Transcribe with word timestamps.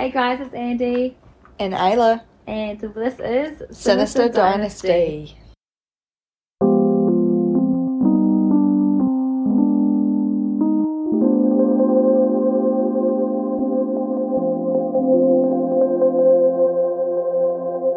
Hey 0.00 0.10
guys, 0.10 0.40
it's 0.40 0.54
Andi, 0.54 1.14
And 1.58 1.74
Ayla, 1.74 2.22
and 2.46 2.80
this 2.80 3.20
is 3.20 3.76
Sinister 3.78 4.30
Dynasty. 4.30 5.36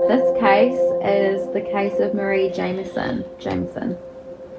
This 0.09 0.37
case 0.41 0.75
is 1.05 1.47
the 1.53 1.61
case 1.71 2.01
of 2.01 2.13
Marie 2.13 2.49
Jamieson. 2.49 3.23
Jameson. 3.39 3.97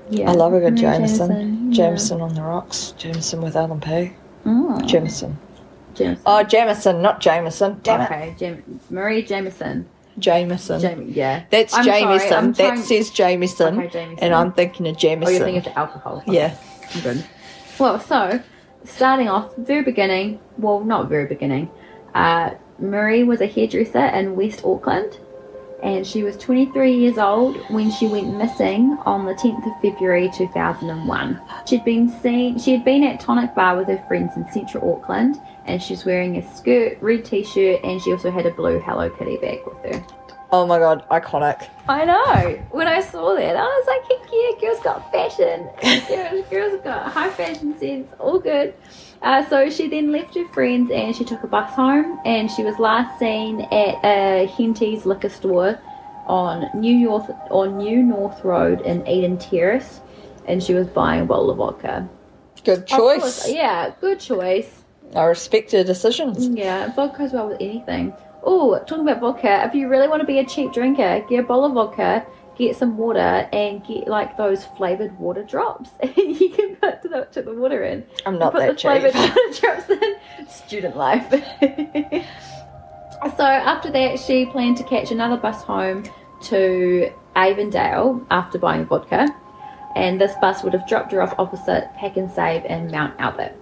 Yeah. 0.08 0.30
I 0.30 0.32
love 0.32 0.54
a 0.54 0.60
good 0.60 0.72
Marie 0.72 0.80
Jameson. 0.80 1.70
yeah. 1.70 1.76
Jameson 1.76 2.22
on 2.22 2.34
the 2.34 2.40
rocks. 2.40 2.94
Jameson 2.96 3.42
with 3.42 3.54
Alan 3.54 3.80
P. 3.82 4.14
Oh, 4.46 4.80
Jameson. 4.86 5.36
Jameson. 5.94 6.22
Oh, 6.26 6.42
Jameson, 6.42 7.02
not 7.02 7.20
Jameson. 7.20 7.80
Damn 7.82 8.00
it. 8.00 8.04
okay, 8.04 8.34
Jam- 8.38 8.80
Marie 8.90 9.22
Jameson. 9.22 9.88
Jameson. 10.18 10.80
Jam- 10.80 11.08
yeah. 11.08 11.44
That's 11.50 11.74
I'm 11.74 11.84
Jameson. 11.84 12.32
I'm 12.32 12.52
that 12.52 12.66
trying- 12.68 12.82
says 12.82 13.10
Jameson. 13.10 13.78
Okay, 13.78 13.88
Jameson. 13.88 14.18
And 14.24 14.34
I'm 14.34 14.52
thinking 14.52 14.86
of 14.88 14.96
Jameson. 14.96 15.28
Oh, 15.34 15.36
you're 15.36 15.44
thinking 15.44 15.58
of 15.58 15.64
the 15.74 15.78
alcohol. 15.78 16.18
Okay, 16.18 16.34
yeah. 16.34 16.56
I'm 16.94 17.00
good. 17.00 17.24
Well, 17.78 17.98
so 17.98 18.40
starting 18.84 19.28
off, 19.28 19.54
very 19.56 19.82
beginning. 19.82 20.38
Well, 20.58 20.80
not 20.84 21.08
very 21.08 21.26
beginning. 21.26 21.70
Uh, 22.14 22.50
Marie 22.78 23.24
was 23.24 23.40
a 23.40 23.46
hairdresser 23.46 24.06
in 24.06 24.36
West 24.36 24.64
Auckland, 24.64 25.18
and 25.84 26.06
she 26.06 26.22
was 26.22 26.36
23 26.38 26.96
years 26.96 27.18
old 27.18 27.56
when 27.68 27.90
she 27.90 28.06
went 28.06 28.34
missing 28.36 28.96
on 29.04 29.26
the 29.26 29.34
10th 29.34 29.66
of 29.66 29.82
February 29.82 30.30
2001. 30.34 31.40
She'd 31.66 31.84
been 31.84 32.08
seen. 32.08 32.58
She 32.58 32.72
had 32.72 32.84
been 32.84 33.04
at 33.04 33.20
Tonic 33.20 33.54
Bar 33.54 33.76
with 33.76 33.88
her 33.88 34.02
friends 34.08 34.34
in 34.34 34.50
Central 34.50 34.94
Auckland, 34.94 35.40
and 35.66 35.82
she 35.82 35.92
was 35.92 36.06
wearing 36.06 36.38
a 36.38 36.54
skirt, 36.56 36.96
red 37.02 37.26
t-shirt, 37.26 37.80
and 37.84 38.00
she 38.00 38.12
also 38.12 38.30
had 38.30 38.46
a 38.46 38.50
blue 38.50 38.80
Hello 38.80 39.10
Kitty 39.10 39.36
bag 39.36 39.60
with 39.66 39.76
her. 39.94 40.06
Oh 40.50 40.66
my 40.66 40.78
god, 40.78 41.04
iconic. 41.10 41.68
I 41.86 42.04
know. 42.06 42.62
When 42.70 42.88
I 42.88 43.00
saw 43.00 43.34
that, 43.34 43.56
I 43.56 43.62
was 43.62 43.86
like, 43.86 44.20
heck 44.20 44.30
yeah, 44.32 44.60
girls 44.60 44.80
got 44.82 45.12
fashion. 45.12 45.68
girls, 46.08 46.46
girls 46.48 46.80
got 46.82 47.12
high 47.12 47.30
fashion 47.30 47.78
sense. 47.78 48.08
All 48.18 48.38
good. 48.38 48.72
Uh, 49.24 49.42
so 49.48 49.70
she 49.70 49.88
then 49.88 50.12
left 50.12 50.34
her 50.34 50.46
friends 50.48 50.90
and 50.90 51.16
she 51.16 51.24
took 51.24 51.42
a 51.42 51.46
bus 51.46 51.72
home. 51.74 52.20
And 52.24 52.50
she 52.50 52.62
was 52.62 52.78
last 52.78 53.18
seen 53.18 53.62
at 53.62 53.98
a 54.04 54.46
Henty's 54.46 55.06
liquor 55.06 55.30
store 55.30 55.80
on 56.26 56.68
New 56.74 56.94
York 56.94 57.24
on 57.50 57.78
New 57.78 58.02
North 58.02 58.44
Road 58.44 58.82
in 58.82 59.06
Eden 59.08 59.38
Terrace. 59.38 60.00
And 60.46 60.62
she 60.62 60.74
was 60.74 60.86
buying 60.88 61.22
a 61.22 61.24
bottle 61.24 61.50
of 61.50 61.56
vodka. 61.56 62.06
Good 62.64 62.86
choice. 62.86 63.20
course, 63.20 63.50
yeah, 63.50 63.94
good 64.00 64.20
choice. 64.20 64.84
I 65.14 65.24
respect 65.24 65.72
her 65.72 65.84
decisions. 65.84 66.46
Yeah, 66.48 66.92
vodka 66.94 67.18
goes 67.18 67.32
well 67.32 67.48
with 67.48 67.60
anything. 67.60 68.12
Oh, 68.42 68.78
talking 68.86 69.08
about 69.08 69.20
vodka, 69.20 69.64
if 69.66 69.74
you 69.74 69.88
really 69.88 70.08
want 70.08 70.20
to 70.20 70.26
be 70.26 70.38
a 70.38 70.44
cheap 70.44 70.72
drinker, 70.72 71.24
get 71.28 71.40
a 71.40 71.42
bottle 71.42 71.64
of 71.64 71.72
vodka, 71.72 72.26
get 72.56 72.76
some 72.76 72.96
water, 72.96 73.48
and 73.52 73.84
get 73.84 74.08
like 74.08 74.36
those 74.36 74.64
flavored 74.64 75.18
water 75.18 75.42
drops. 75.42 75.90
And 76.00 76.16
you 76.40 76.50
can 76.50 76.76
put 76.76 77.02
the, 77.02 77.28
put 77.32 77.44
the 77.44 77.54
water 77.54 77.84
in. 77.84 78.04
I'm 78.26 78.38
not 78.38 78.52
put 78.52 78.60
that 78.60 78.76
the 78.76 78.80
flavored 78.80 79.12
cheap. 79.12 79.34
water 79.34 79.52
drops 79.60 79.90
in. 79.90 80.16
Student 80.48 80.96
life. 80.96 81.30
so 83.36 83.44
after 83.44 83.90
that, 83.90 84.18
she 84.18 84.46
planned 84.46 84.76
to 84.78 84.84
catch 84.84 85.10
another 85.10 85.36
bus 85.36 85.62
home 85.62 86.04
to 86.42 87.12
Avondale 87.36 88.24
after 88.30 88.58
buying 88.58 88.86
vodka. 88.86 89.28
And 89.96 90.20
this 90.20 90.34
bus 90.40 90.64
would 90.64 90.72
have 90.72 90.88
dropped 90.88 91.12
her 91.12 91.22
off 91.22 91.34
opposite 91.38 91.88
Pak'nSave 91.96 92.66
in 92.66 92.90
Mount 92.90 93.14
Albert. 93.20 93.54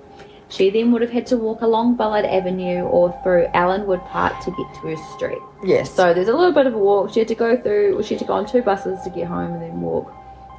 She 0.52 0.68
then 0.68 0.92
would 0.92 1.00
have 1.00 1.10
had 1.10 1.26
to 1.28 1.38
walk 1.38 1.62
along 1.62 1.94
Bollard 1.94 2.26
Avenue 2.26 2.82
or 2.82 3.18
through 3.22 3.46
Allenwood 3.54 4.04
Park 4.08 4.38
to 4.44 4.50
get 4.50 4.74
to 4.74 4.80
her 4.88 4.96
street. 5.16 5.38
Yes. 5.64 5.90
So 5.90 6.12
there's 6.12 6.28
a 6.28 6.34
little 6.36 6.52
bit 6.52 6.66
of 6.66 6.74
a 6.74 6.78
walk. 6.78 7.10
She 7.12 7.20
had 7.20 7.28
to 7.28 7.34
go 7.34 7.56
through, 7.56 7.94
well, 7.94 8.02
she 8.02 8.14
had 8.14 8.18
to 8.20 8.26
go 8.26 8.34
on 8.34 8.44
two 8.46 8.60
buses 8.60 9.00
to 9.04 9.10
get 9.10 9.28
home 9.28 9.52
and 9.54 9.62
then 9.62 9.80
walk. 9.80 10.12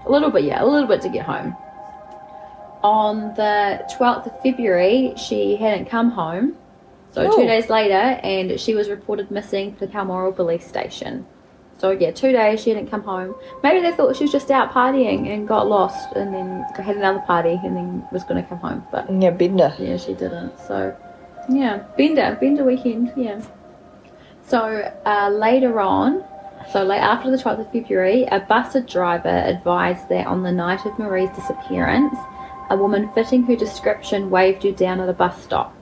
A 0.07 0.11
little 0.11 0.31
bit, 0.31 0.45
yeah, 0.45 0.63
a 0.63 0.65
little 0.65 0.87
bit 0.87 1.01
to 1.01 1.09
get 1.09 1.25
home. 1.25 1.55
On 2.83 3.33
the 3.35 3.85
12th 3.97 4.25
of 4.25 4.41
February, 4.41 5.13
she 5.15 5.55
hadn't 5.57 5.85
come 5.85 6.09
home. 6.09 6.57
So 7.11 7.27
Oh. 7.27 7.35
two 7.37 7.45
days 7.45 7.69
later, 7.69 7.93
and 8.23 8.59
she 8.59 8.73
was 8.73 8.89
reported 8.89 9.29
missing 9.29 9.73
to 9.75 9.81
the 9.81 9.87
Balmoral 9.87 10.31
Police 10.33 10.65
Station. 10.65 11.25
So 11.83 11.91
yeah, 11.91 12.11
two 12.11 12.31
days 12.31 12.61
she 12.61 12.73
didn't 12.73 12.89
come 12.89 13.03
home. 13.03 13.35
Maybe 13.61 13.81
they 13.81 13.91
thought 13.91 14.15
she 14.15 14.23
was 14.23 14.31
just 14.31 14.49
out 14.49 14.71
partying 14.71 15.27
and 15.27 15.45
got 15.45 15.67
lost, 15.67 16.13
and 16.15 16.33
then 16.33 16.65
had 16.77 16.95
another 16.95 17.19
party, 17.19 17.59
and 17.61 17.75
then 17.75 18.07
was 18.09 18.23
going 18.23 18.41
to 18.41 18.47
come 18.47 18.59
home. 18.59 18.87
But 18.89 19.11
yeah, 19.21 19.31
Bender. 19.31 19.75
yeah, 19.77 19.97
she 19.97 20.13
didn't. 20.13 20.57
So, 20.61 20.95
yeah, 21.49 21.79
Bender, 21.97 22.37
Bender 22.39 22.63
weekend, 22.63 23.11
yeah. 23.17 23.41
So, 24.47 24.93
uh, 25.05 25.29
later 25.29 25.81
on, 25.81 26.23
so 26.71 26.85
late 26.85 26.99
after 26.99 27.29
the 27.29 27.35
12th 27.35 27.59
of 27.59 27.71
February, 27.73 28.23
a 28.31 28.39
bus 28.39 28.77
driver 28.87 29.43
advised 29.45 30.07
that 30.07 30.25
on 30.25 30.41
the 30.41 30.53
night 30.53 30.85
of 30.85 30.97
Marie's 30.97 31.35
disappearance, 31.35 32.15
a 32.69 32.77
woman 32.77 33.11
fitting 33.13 33.43
her 33.43 33.57
description 33.57 34.29
waved 34.29 34.63
her 34.63 34.71
down 34.71 35.01
at 35.01 35.09
a 35.09 35.13
bus 35.13 35.43
stop, 35.43 35.75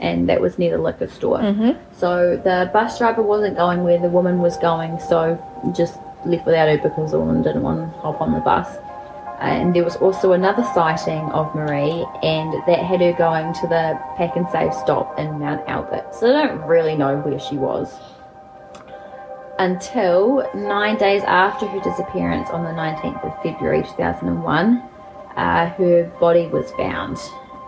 and 0.00 0.28
that 0.28 0.40
was 0.40 0.58
near 0.58 0.76
the 0.76 0.82
liquor 0.82 1.08
store. 1.08 1.38
Mm-hmm. 1.38 1.72
So, 1.96 2.36
the 2.36 2.70
bus 2.72 2.98
driver 2.98 3.22
wasn't 3.22 3.56
going 3.56 3.84
where 3.84 3.98
the 3.98 4.08
woman 4.08 4.38
was 4.38 4.56
going, 4.58 4.98
so 5.00 5.38
just 5.74 5.98
left 6.24 6.46
without 6.46 6.68
her 6.68 6.78
because 6.78 7.12
the 7.12 7.18
woman 7.18 7.42
didn't 7.42 7.62
want 7.62 7.80
to 7.80 7.98
hop 8.00 8.20
on 8.20 8.32
the 8.32 8.40
bus 8.40 8.68
and 9.40 9.74
there 9.74 9.84
was 9.84 9.96
also 9.96 10.32
another 10.32 10.64
sighting 10.74 11.30
of 11.32 11.54
Marie, 11.54 12.06
and 12.22 12.54
that 12.66 12.78
had 12.78 13.00
her 13.00 13.12
going 13.12 13.52
to 13.54 13.66
the 13.66 13.98
Pak'nSave 14.16 14.72
stop 14.80 15.18
in 15.18 15.38
Mount 15.38 15.68
Albert. 15.68 16.14
So 16.14 16.26
they 16.26 16.32
don't 16.32 16.62
really 16.62 16.96
know 16.96 17.18
where 17.18 17.38
she 17.38 17.56
was. 17.56 17.94
Until 19.58 20.48
nine 20.54 20.96
days 20.96 21.22
after 21.24 21.66
her 21.66 21.80
disappearance 21.80 22.48
on 22.50 22.64
the 22.64 22.70
19th 22.70 23.24
of 23.24 23.42
February 23.42 23.82
2001, 23.82 24.82
uh, 25.36 25.68
her 25.70 26.04
body 26.20 26.46
was 26.46 26.70
found. 26.72 27.18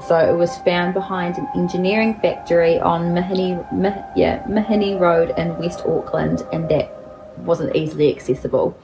So 0.06 0.16
it 0.18 0.36
was 0.36 0.56
found 0.58 0.94
behind 0.94 1.38
an 1.38 1.48
engineering 1.54 2.14
factory 2.20 2.78
on 2.78 3.14
Mahoney, 3.14 3.58
Mah- 3.72 4.04
yeah, 4.14 4.44
Mahoney 4.48 4.94
Road 4.94 5.32
in 5.38 5.56
West 5.58 5.80
Auckland, 5.86 6.44
and 6.52 6.68
that 6.68 6.90
wasn't 7.38 7.74
easily 7.74 8.14
accessible. 8.14 8.76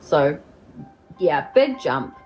So, 0.00 0.38
yeah, 1.18 1.46
big 1.54 1.78
jump. 1.80 2.16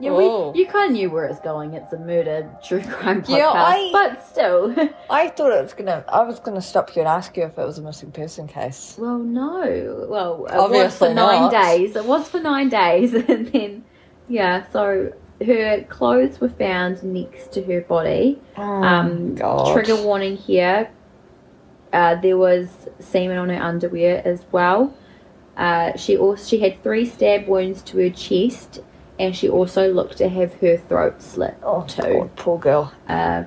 Yeah, 0.00 0.10
Oh. 0.10 0.50
we, 0.50 0.60
you 0.60 0.66
kind 0.66 0.90
of 0.90 0.92
knew 0.96 1.10
where 1.10 1.24
it's 1.26 1.38
going. 1.40 1.74
It's 1.74 1.92
a 1.92 1.98
murder 1.98 2.48
true 2.64 2.82
crime 2.82 3.22
podcast, 3.22 3.38
Yeah, 3.38 3.50
I- 3.52 3.90
but 3.92 4.24
still. 4.26 4.74
I 5.10 5.28
thought 5.28 5.52
it 5.52 5.62
was 5.62 5.72
gonna. 5.74 6.04
I 6.08 6.22
was 6.22 6.40
gonna 6.40 6.60
stop 6.62 6.94
you 6.96 7.02
and 7.02 7.08
ask 7.08 7.36
you 7.36 7.44
if 7.44 7.58
it 7.58 7.64
was 7.64 7.78
a 7.78 7.82
missing 7.82 8.10
person 8.12 8.48
case. 8.48 8.96
well, 8.98 9.18
no. 9.18 10.06
Well, 10.08 10.46
it 10.46 10.52
was 10.54 10.64
Obviously 10.64 11.08
for 11.08 11.14
nine 11.14 11.50
days. 11.50 11.94
It 11.96 12.04
was 12.04 12.28
for 12.28 12.40
nine 12.40 12.68
days, 12.70 13.14
and 13.28 13.46
then 13.48 13.84
yeah. 14.28 14.64
So 14.72 15.12
her 15.44 15.82
clothes 15.88 16.40
were 16.40 16.48
found 16.48 17.02
next 17.02 17.52
to 17.52 17.62
her 17.64 17.80
body. 17.82 18.40
Oh, 18.56 18.62
Um. 18.62 19.36
Trigger 19.72 19.96
warning 20.02 20.36
here. 20.36 20.90
Uh, 21.92 22.16
there 22.16 22.36
was 22.36 22.88
semen 22.98 23.38
on 23.38 23.48
her 23.50 23.62
underwear 23.62 24.20
as 24.24 24.44
well. 24.52 24.92
Uh, 25.56 25.96
she 25.96 26.16
also 26.16 26.44
she 26.44 26.58
had 26.58 26.82
three 26.82 27.04
stab 27.06 27.46
wounds 27.46 27.82
to 27.82 27.98
her 27.98 28.10
chest, 28.10 28.80
and 29.20 29.34
she 29.36 29.48
also 29.48 29.92
looked 29.92 30.18
to 30.18 30.28
have 30.28 30.54
her 30.54 30.76
throat 30.76 31.22
slit 31.22 31.56
Oh, 31.62 31.82
too. 31.82 32.02
poor, 32.02 32.30
poor 32.36 32.58
girl. 32.58 32.92
Uh, 33.08 33.44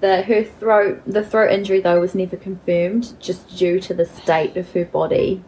the 0.00 0.22
her 0.22 0.42
throat 0.42 1.02
the 1.06 1.22
throat 1.22 1.52
injury 1.52 1.80
though 1.80 2.00
was 2.00 2.14
never 2.14 2.36
confirmed, 2.36 3.12
just 3.20 3.54
due 3.58 3.78
to 3.80 3.92
the 3.92 4.06
state 4.06 4.56
of 4.56 4.70
her 4.72 4.86
body. 4.86 5.44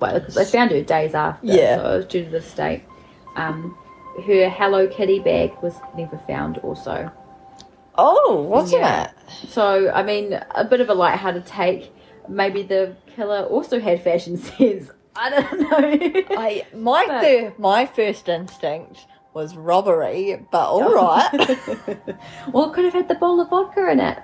Well, 0.00 0.18
because 0.18 0.34
they 0.34 0.44
found 0.44 0.72
her 0.72 0.82
days 0.82 1.14
after, 1.14 1.46
Yeah. 1.46 1.76
so 1.76 1.92
it 1.92 1.96
was 1.98 2.06
due 2.06 2.24
to 2.24 2.30
the 2.30 2.42
state. 2.42 2.82
Um, 3.36 3.78
her 4.26 4.48
Hello 4.48 4.86
Kitty 4.86 5.18
bag 5.20 5.52
was 5.62 5.74
never 5.96 6.18
found, 6.26 6.58
also. 6.58 7.10
Oh, 7.96 8.42
wasn't 8.48 8.82
Yeah. 8.82 9.04
it? 9.10 9.48
So, 9.48 9.90
I 9.90 10.02
mean, 10.02 10.38
a 10.54 10.64
bit 10.64 10.80
of 10.80 10.88
a 10.88 10.94
light-hearted 10.94 11.46
take. 11.46 11.92
Maybe 12.28 12.62
the 12.62 12.96
killer 13.14 13.42
also 13.44 13.80
had 13.80 14.02
fashion 14.02 14.36
sense. 14.38 14.90
I 15.14 15.28
don't 15.30 15.60
know. 15.60 16.36
I 16.38 16.64
my 16.74 17.04
But- 17.06 17.58
my 17.58 17.84
first 17.86 18.28
instinct 18.28 19.06
was 19.34 19.56
robbery, 19.56 20.46
but 20.50 20.66
all 20.68 20.82
oh. 20.84 20.94
right. 20.94 21.58
well, 22.52 22.70
it 22.70 22.74
could 22.74 22.84
have 22.84 22.94
had 22.94 23.08
the 23.08 23.14
bowl 23.14 23.40
of 23.40 23.50
vodka 23.50 23.90
in 23.90 24.00
it. 24.00 24.18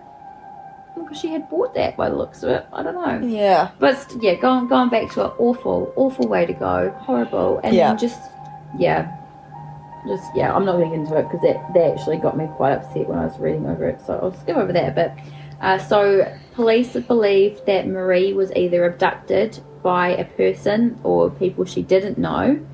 Because 0.97 1.19
she 1.21 1.29
had 1.29 1.49
bought 1.49 1.75
that 1.75 1.97
by 1.97 2.09
the 2.09 2.17
looks 2.17 2.43
of 2.43 2.51
it. 2.51 2.67
I 2.73 2.83
don't 2.83 2.95
know. 2.95 3.27
yeah. 3.29 3.71
But 3.79 4.15
yeah, 4.21 4.35
going 4.35 4.67
going 4.67 4.89
back 4.89 5.11
to 5.13 5.27
an 5.27 5.33
awful, 5.39 5.93
awful 5.97 6.27
way 6.27 6.45
to 6.47 6.53
go. 6.53 6.91
Horrible. 7.01 7.61
And 7.63 7.75
Yeah. 7.75 7.95
just, 7.95 8.21
yeah. 8.79 9.15
Just, 10.07 10.31
yeah, 10.35 10.55
I'm 10.55 10.65
not 10.65 10.77
going 10.77 10.91
to 10.91 10.97
get 10.97 11.05
into 11.05 11.19
it 11.19 11.23
because 11.25 11.41
that, 11.43 11.75
that 11.75 11.99
actually 11.99 12.19
got 12.19 12.37
me 12.37 12.47
quite 12.57 12.73
upset 12.73 13.09
when 13.09 13.19
I 13.19 13.27
was 13.27 13.39
reading 13.39 13.67
over 13.67 13.89
it. 13.89 14.01
So 14.07 14.19
I'll 14.23 14.35
skip 14.35 14.57
over 14.57 14.73
that 14.73 14.95
But. 14.95 15.17
Uh, 15.61 15.77
so 15.77 16.33
police 16.55 16.93
believe 16.95 17.61
that 17.67 17.89
Marie 17.89 18.33
was 18.33 18.53
either 18.55 18.85
abducted 18.85 19.59
by 19.83 20.11
a 20.11 20.25
person 20.25 20.99
or 21.03 21.31
people 21.31 21.65
she 21.65 21.83
didn't 21.83 22.17
know, 22.17 22.65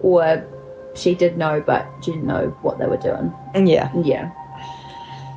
or 0.00 0.46
she 0.94 1.14
did 1.14 1.36
know 1.36 1.62
but 1.64 1.86
didn't 2.02 2.26
know 2.26 2.48
what 2.62 2.78
they 2.78 2.86
were 2.86 2.96
doing. 2.96 3.32
Yeah. 3.54 3.92
Yeah. 4.02 4.32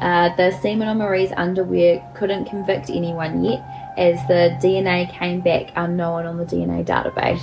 Uh, 0.02 0.36
the 0.36 0.52
semen 0.60 0.88
on 0.88 0.98
Marie's 0.98 1.32
underwear 1.38 2.06
couldn't 2.16 2.46
convict 2.46 2.90
anyone 2.90 3.44
yet, 3.44 3.64
as 3.98 4.20
the 4.28 4.58
DNA 4.62 5.10
came 5.12 5.40
back 5.40 5.72
unknown 5.76 6.26
on 6.26 6.38
the 6.38 6.46
DNA 6.46 6.84
database. 6.84 7.42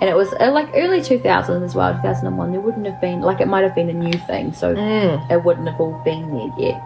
And 0.00 0.10
it 0.10 0.16
was 0.16 0.32
uh, 0.40 0.50
like 0.52 0.68
early 0.74 1.00
2000s 1.00 1.64
as 1.64 1.74
well, 1.74 1.92
2001. 1.94 2.50
There 2.52 2.60
wouldn't 2.60 2.86
have 2.86 3.00
been, 3.00 3.20
like, 3.20 3.40
it 3.40 3.46
might 3.48 3.62
have 3.62 3.74
been 3.74 3.88
a 3.90 3.92
new 3.92 4.12
thing, 4.26 4.52
so 4.52 4.74
Mm. 4.74 5.30
it 5.30 5.44
wouldn't 5.44 5.68
have 5.68 5.80
all 5.80 6.00
been 6.04 6.30
there 6.36 6.50
yet. 6.58 6.82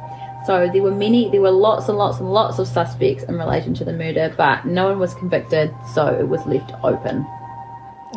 So 0.47 0.69
there 0.73 0.83
were 0.83 0.91
many, 0.95 1.31
there 1.31 1.41
were 1.41 1.51
lots 1.51 1.89
and 1.89 1.99
lots 1.99 2.19
and 2.21 2.31
lots 2.33 2.59
of 2.59 2.69
suspects 2.69 3.25
in 3.25 3.37
relation 3.39 3.75
to 3.75 3.85
the 3.85 3.93
murder, 3.93 4.33
but 4.37 4.65
no 4.67 4.89
one 4.89 4.99
was 4.99 5.15
convicted, 5.15 5.75
so 5.95 6.07
it 6.07 6.29
was 6.29 6.45
left 6.47 6.73
open. 6.85 7.27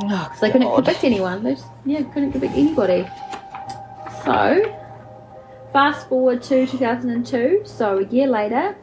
Oh, 0.04 0.32
So 0.36 0.46
they 0.46 0.52
couldn't 0.52 0.74
convict 0.74 1.04
anyone. 1.04 1.44
They 1.44 1.56
just, 1.56 1.68
yeah, 1.86 2.02
couldn't 2.04 2.32
convict 2.32 2.54
anybody. 2.54 3.08
So, 4.24 4.78
fast 5.74 6.08
forward 6.10 6.44
to 6.44 6.68
2002, 6.68 7.62
so 7.66 7.98
a 8.00 8.06
year 8.06 8.28
later, 8.28 8.76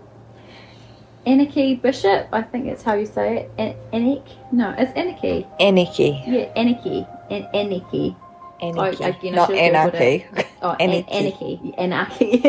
Anneke 1.27 1.81
Bishop, 1.83 2.29
I 2.33 2.43
think 2.43 2.67
that's 2.67 2.83
how 2.83 2.95
you 2.95 3.07
say 3.07 3.37
it. 3.39 3.51
An- 3.59 3.77
Anik? 3.93 4.25
No, 4.53 4.75
it's 4.79 4.93
Anarchy. 4.93 5.47
Anarchy. 5.61 6.23
Yeah, 6.27 6.51
Anarchy. 6.57 7.07
An- 7.31 7.49
Anarchy. 7.55 8.17
Anarchy. 8.61 9.05
Oh, 9.05 9.07
again, 9.07 9.35
Not 9.35 9.51
anarchy. 9.53 10.27
Oh, 10.63 10.71
an- 10.81 11.05
Anarchy. 11.05 11.75
Anarchy. 11.79 12.43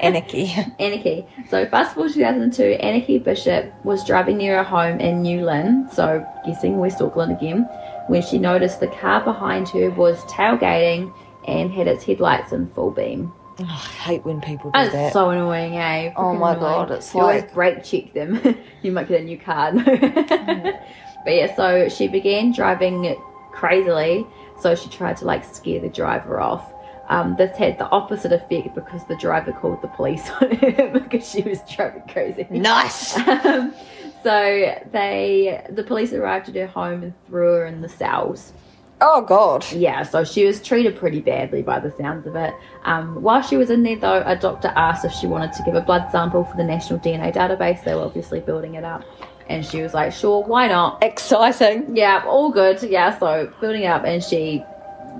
Anarchy. 0.00 0.54
Anarchy. 0.78 1.26
So 1.50 1.66
fast 1.66 1.94
forward 1.94 2.08
to 2.12 2.14
2002, 2.14 2.78
Anneke 2.82 3.22
Bishop 3.24 3.72
was 3.84 4.04
driving 4.06 4.38
near 4.38 4.56
her 4.58 4.64
home 4.64 5.00
in 5.00 5.22
New 5.22 5.44
Lynn, 5.44 5.88
so 5.92 6.26
guessing 6.46 6.78
West 6.78 7.02
Auckland 7.02 7.32
again, 7.32 7.64
when 8.06 8.22
she 8.22 8.38
noticed 8.38 8.80
the 8.80 8.86
car 8.86 9.22
behind 9.22 9.68
her 9.70 9.90
was 9.90 10.22
tailgating 10.24 11.12
and 11.46 11.70
had 11.70 11.86
its 11.88 12.04
headlights 12.04 12.52
in 12.52 12.68
full 12.68 12.90
beam. 12.90 13.32
Oh, 13.62 13.64
I 13.64 13.92
hate 14.02 14.24
when 14.24 14.40
people 14.40 14.70
do 14.70 14.78
That's 14.78 14.92
that. 14.92 15.12
so 15.12 15.30
annoying, 15.30 15.76
eh? 15.76 16.12
Oh 16.16 16.34
my 16.34 16.52
annoying. 16.52 16.60
God, 16.60 16.90
it's 16.92 17.14
you 17.14 17.20
always 17.20 17.42
like- 17.42 17.54
brake 17.54 17.84
check 17.84 18.12
them. 18.14 18.40
you 18.82 18.92
might 18.92 19.08
get 19.08 19.20
a 19.20 19.24
new 19.24 19.38
car. 19.38 19.72
but 19.74 21.34
yeah, 21.34 21.54
so 21.54 21.88
she 21.88 22.08
began 22.08 22.52
driving 22.52 23.14
crazily, 23.52 24.26
so 24.60 24.74
she 24.74 24.88
tried 24.88 25.16
to 25.18 25.24
like 25.24 25.44
scare 25.44 25.80
the 25.80 25.88
driver 25.88 26.40
off. 26.40 26.72
Um, 27.08 27.34
this 27.36 27.56
had 27.56 27.76
the 27.78 27.88
opposite 27.90 28.32
effect 28.32 28.74
because 28.74 29.04
the 29.08 29.16
driver 29.16 29.52
called 29.52 29.82
the 29.82 29.88
police 29.88 30.30
on 30.40 30.52
her 30.56 30.90
because 30.90 31.28
she 31.28 31.42
was 31.42 31.58
driving 31.68 32.02
crazy. 32.08 32.46
nice. 32.50 33.16
Um, 33.18 33.74
so 34.22 34.74
they, 34.92 35.64
the 35.70 35.82
police 35.82 36.12
arrived 36.12 36.48
at 36.50 36.54
her 36.54 36.66
home 36.68 37.02
and 37.02 37.12
threw 37.26 37.54
her 37.54 37.66
in 37.66 37.80
the 37.80 37.88
cells. 37.88 38.52
Oh 39.02 39.22
God. 39.22 39.64
Yeah, 39.72 40.02
so 40.02 40.24
she 40.24 40.44
was 40.44 40.62
treated 40.62 40.96
pretty 40.96 41.20
badly 41.20 41.62
by 41.62 41.80
the 41.80 41.90
sounds 41.92 42.26
of 42.26 42.36
it. 42.36 42.52
Um, 42.84 43.22
while 43.22 43.40
she 43.40 43.56
was 43.56 43.70
in 43.70 43.82
there, 43.82 43.96
though, 43.96 44.22
a 44.26 44.36
doctor 44.36 44.68
asked 44.76 45.04
if 45.04 45.12
she 45.12 45.26
wanted 45.26 45.52
to 45.54 45.62
give 45.62 45.74
a 45.74 45.80
blood 45.80 46.10
sample 46.10 46.44
for 46.44 46.56
the 46.56 46.64
national 46.64 46.98
DNA 46.98 47.32
database. 47.34 47.82
They 47.82 47.94
were 47.94 48.02
obviously 48.02 48.40
building 48.40 48.74
it 48.74 48.84
up, 48.84 49.02
and 49.48 49.64
she 49.64 49.80
was 49.80 49.94
like, 49.94 50.12
"Sure, 50.12 50.42
why 50.42 50.68
not?" 50.68 51.02
Exciting. 51.02 51.96
Yeah, 51.96 52.22
all 52.26 52.50
good. 52.50 52.82
Yeah, 52.82 53.18
so 53.18 53.50
building 53.60 53.84
it 53.84 53.86
up, 53.86 54.04
and 54.04 54.22
she 54.22 54.62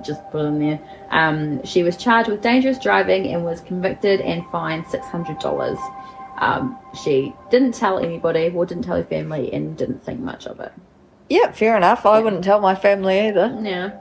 just 0.05 0.21
put 0.31 0.45
it 0.45 0.47
in 0.47 0.59
there. 0.59 0.79
Um, 1.09 1.63
she 1.63 1.81
was 1.81 1.97
charged 1.97 2.29
with 2.29 2.41
dangerous 2.41 2.77
driving 2.79 3.27
and 3.33 3.43
was 3.43 3.61
convicted 3.61 4.21
and 4.21 4.45
fined 4.51 4.85
six 4.87 5.07
hundred 5.07 5.39
dollars. 5.39 5.79
Um, 6.37 6.77
she 7.03 7.33
didn't 7.49 7.73
tell 7.73 7.97
anybody, 7.97 8.51
or 8.53 8.65
didn't 8.65 8.83
tell 8.83 8.97
her 8.97 9.03
family, 9.03 9.51
and 9.51 9.75
didn't 9.75 10.03
think 10.03 10.19
much 10.19 10.45
of 10.45 10.59
it. 10.59 10.71
Yeah, 11.31 11.51
fair 11.51 11.77
enough. 11.77 12.05
I 12.05 12.19
wouldn't 12.19 12.43
tell 12.43 12.59
my 12.59 12.75
family 12.75 13.27
either. 13.27 13.57
Yeah. 13.61 13.91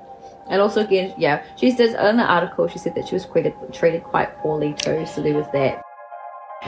And 0.48 0.60
also, 0.60 0.80
again, 0.80 1.14
yeah, 1.16 1.44
she 1.56 1.70
says 1.70 1.94
in 1.94 2.16
the 2.16 2.24
article, 2.24 2.66
she 2.66 2.78
said 2.78 2.96
that 2.96 3.06
she 3.06 3.14
was 3.14 3.24
treated, 3.24 3.54
treated 3.72 4.02
quite 4.02 4.36
poorly 4.38 4.74
too, 4.74 5.06
so 5.06 5.22
there 5.22 5.34
was 5.34 5.46
that. 5.52 5.80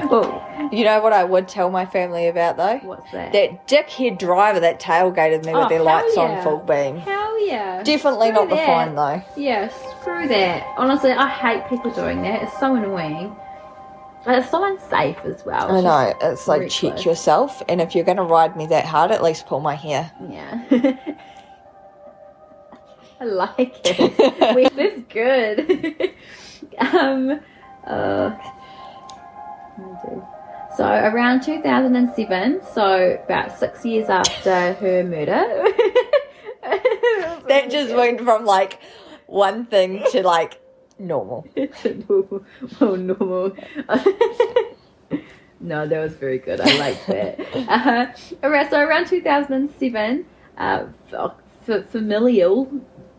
Well, 0.08 0.40
You 0.72 0.84
know 0.84 1.02
what 1.02 1.12
I 1.12 1.22
would 1.24 1.48
tell 1.48 1.68
my 1.68 1.84
family 1.84 2.28
about 2.28 2.56
though? 2.56 2.78
what's 2.84 3.10
that? 3.12 3.32
That 3.32 3.66
dickhead 3.66 4.18
driver 4.18 4.60
that 4.60 4.80
tailgated 4.80 5.44
me 5.44 5.52
Oh, 5.52 5.60
with 5.60 5.68
their 5.68 5.82
lights 5.82 6.14
yeah. 6.16 6.22
on 6.22 6.42
full 6.44 6.58
beam. 6.58 6.96
Hell 6.96 7.46
yeah. 7.46 7.82
Definitely 7.82 8.28
Screw 8.28 8.40
not 8.46 8.48
the 8.48 8.56
fine 8.56 8.94
though. 8.94 9.22
Yeah, 9.36 9.68
screw 10.00 10.28
that. 10.28 10.64
Honestly, 10.78 11.10
I 11.10 11.28
hate 11.28 11.68
people 11.68 11.90
doing 11.90 12.22
that. 12.22 12.44
It's 12.44 12.58
so 12.58 12.74
annoying. 12.76 13.36
But 14.24 14.38
it's 14.38 14.50
so 14.50 14.64
unsafe 14.64 15.18
as 15.24 15.44
well. 15.44 15.70
I 15.70 15.80
know. 15.80 16.14
It's 16.22 16.46
like 16.46 16.68
check 16.68 17.04
yourself, 17.04 17.62
and 17.68 17.80
if 17.80 17.94
you're 17.94 18.04
going 18.04 18.18
to 18.18 18.22
ride 18.22 18.56
me 18.56 18.66
that 18.66 18.84
hard, 18.84 19.10
at 19.10 19.22
least 19.22 19.46
pull 19.46 19.60
my 19.60 19.74
hair. 19.74 20.12
Yeah. 20.28 20.62
I 23.20 23.24
like 23.24 23.74
it. 23.84 24.54
Wait, 24.56 24.76
that's 24.76 25.02
good. 25.08 26.14
um, 26.78 27.40
uh, 27.86 28.36
so 30.76 30.84
around 30.84 31.42
2007, 31.42 32.60
so 32.72 33.18
about 33.24 33.58
six 33.58 33.84
years 33.84 34.08
after 34.08 34.74
her 34.74 35.04
murder. 35.04 35.64
That 37.48 37.70
just 37.70 37.94
went 37.94 38.20
from 38.20 38.44
like 38.44 38.78
one 39.26 39.66
thing 39.66 40.04
to 40.12 40.22
like 40.22 40.58
normal. 41.06 41.46
normal. 42.08 42.44
Oh, 42.80 42.94
normal. 42.96 43.56
no, 45.60 45.86
that 45.86 46.00
was 46.02 46.14
very 46.14 46.38
good. 46.38 46.60
I 46.60 46.76
liked 46.78 47.06
that. 47.08 47.40
Uh, 47.68 48.06
around, 48.42 48.70
so 48.70 48.80
around 48.80 49.06
2007, 49.06 50.24
uh, 50.58 50.86
f- 51.12 51.32
f- 51.68 51.86
familial 51.86 52.66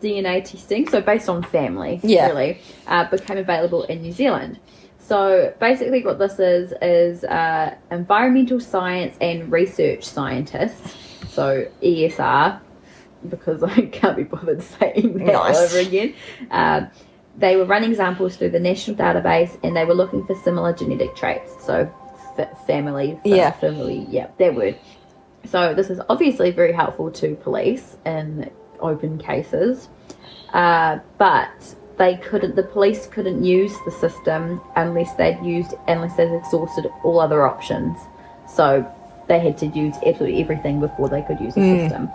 DNA 0.02 0.44
testing, 0.44 0.88
so 0.88 1.00
based 1.00 1.28
on 1.28 1.42
family, 1.42 2.00
Yeah. 2.02 2.28
really, 2.28 2.60
uh, 2.86 3.08
became 3.08 3.38
available 3.38 3.84
in 3.84 4.02
New 4.02 4.12
Zealand. 4.12 4.58
So 4.98 5.52
basically, 5.60 6.02
what 6.04 6.18
this 6.18 6.38
is 6.38 6.72
is 6.80 7.24
uh, 7.24 7.74
environmental 7.90 8.58
science 8.60 9.16
and 9.20 9.52
research 9.52 10.02
scientists, 10.04 10.94
so 11.28 11.66
ESR, 11.82 12.58
because 13.28 13.62
I 13.76 13.82
can't 13.86 14.16
be 14.16 14.24
bothered 14.24 14.62
saying 14.62 15.18
that 15.18 15.32
Nice. 15.32 15.58
over 15.74 15.78
again. 15.86 16.14
Uh, 16.50 16.86
they 17.36 17.56
were 17.56 17.64
running 17.64 17.94
samples 17.94 18.36
through 18.36 18.50
the 18.50 18.60
national 18.60 18.96
database, 18.96 19.58
and 19.62 19.76
they 19.76 19.84
were 19.84 19.94
looking 19.94 20.24
for 20.26 20.34
similar 20.36 20.72
genetic 20.72 21.16
traits. 21.16 21.52
So, 21.64 21.90
f- 22.38 22.66
family, 22.66 23.18
fa- 23.22 23.28
Yeah. 23.28 23.50
family, 23.52 24.06
yeah, 24.08 24.28
that 24.38 24.54
word. 24.54 24.76
So 25.46 25.74
this 25.74 25.90
is 25.90 26.00
obviously 26.08 26.50
very 26.52 26.72
helpful 26.72 27.10
to 27.12 27.34
police 27.36 27.96
in 28.06 28.50
open 28.80 29.18
cases, 29.18 29.88
uh, 30.54 30.98
but 31.18 31.74
they 31.98 32.16
couldn't. 32.16 32.56
The 32.56 32.62
police 32.62 33.06
couldn't 33.06 33.44
use 33.44 33.74
the 33.84 33.90
system 33.90 34.60
unless 34.74 35.12
they'd 35.14 35.38
used 35.44 35.74
unless 35.86 36.16
they'd 36.16 36.32
exhausted 36.34 36.86
all 37.02 37.20
other 37.20 37.46
options. 37.46 37.98
So 38.48 38.86
they 39.28 39.38
had 39.38 39.58
to 39.58 39.66
use 39.66 39.94
absolutely 40.06 40.40
everything 40.40 40.80
before 40.80 41.08
they 41.08 41.22
could 41.22 41.40
use 41.40 41.54
the 41.54 41.60
Mm. 41.60 41.80
system. 41.82 42.08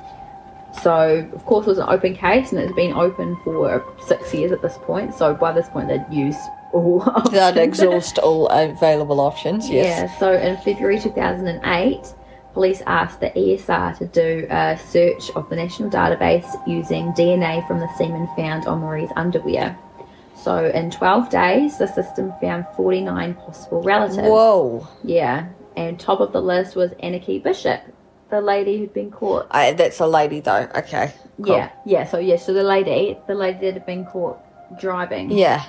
So 0.81 1.29
of 1.33 1.45
course 1.45 1.65
it 1.65 1.69
was 1.69 1.79
an 1.79 1.89
open 1.89 2.15
case, 2.15 2.51
and 2.51 2.61
it's 2.61 2.73
been 2.73 2.93
open 2.93 3.35
for 3.43 3.83
six 4.05 4.33
years 4.33 4.51
at 4.51 4.61
this 4.61 4.77
point. 4.79 5.13
So 5.13 5.33
by 5.33 5.51
this 5.51 5.67
point 5.69 5.87
they'd 5.87 6.05
used 6.11 6.39
all. 6.71 6.99
They'd 7.31 7.57
exhaust 7.57 8.19
all 8.19 8.47
available 8.47 9.19
options. 9.19 9.69
Yes. 9.69 10.11
Yeah, 10.11 10.19
so 10.19 10.33
in 10.33 10.55
February 10.57 10.99
2008, 10.99 12.13
police 12.53 12.81
asked 12.85 13.19
the 13.19 13.31
ESR 13.31 13.97
to 13.97 14.05
do 14.07 14.47
a 14.49 14.77
search 14.77 15.31
of 15.31 15.49
the 15.49 15.55
national 15.55 15.89
database 15.89 16.45
using 16.67 17.11
DNA 17.13 17.65
from 17.67 17.79
the 17.79 17.89
semen 17.97 18.27
found 18.35 18.67
on 18.67 18.81
Marie's 18.81 19.09
underwear. 19.15 19.77
So 20.35 20.67
in 20.67 20.89
12 20.89 21.29
days, 21.29 21.77
the 21.77 21.87
system 21.87 22.33
found 22.39 22.65
49 22.75 23.33
possible 23.33 23.81
relatives. 23.81 24.27
Whoa. 24.27 24.87
Yeah, 25.03 25.47
and 25.75 25.99
top 25.99 26.19
of 26.19 26.33
the 26.33 26.41
list 26.41 26.75
was 26.75 26.91
Anneke 27.03 27.43
Bishop, 27.43 27.81
the 28.29 28.41
lady 28.41 28.77
who'd 28.77 28.93
been 28.93 29.11
caught. 29.11 29.47
I, 29.51 29.71
that's 29.73 29.99
a 29.99 30.07
lady 30.07 30.39
though. 30.39 30.67
Okay. 30.75 31.13
Cool. 31.41 31.55
Yeah, 31.55 31.71
yeah, 31.85 32.05
so 32.05 32.17
yeah, 32.19 32.35
so 32.37 32.53
the 32.53 32.63
lady, 32.63 33.17
the 33.27 33.35
lady 33.35 33.59
that 33.65 33.73
had 33.75 33.85
been 33.85 34.05
caught 34.05 34.39
driving. 34.79 35.31
Yeah. 35.31 35.63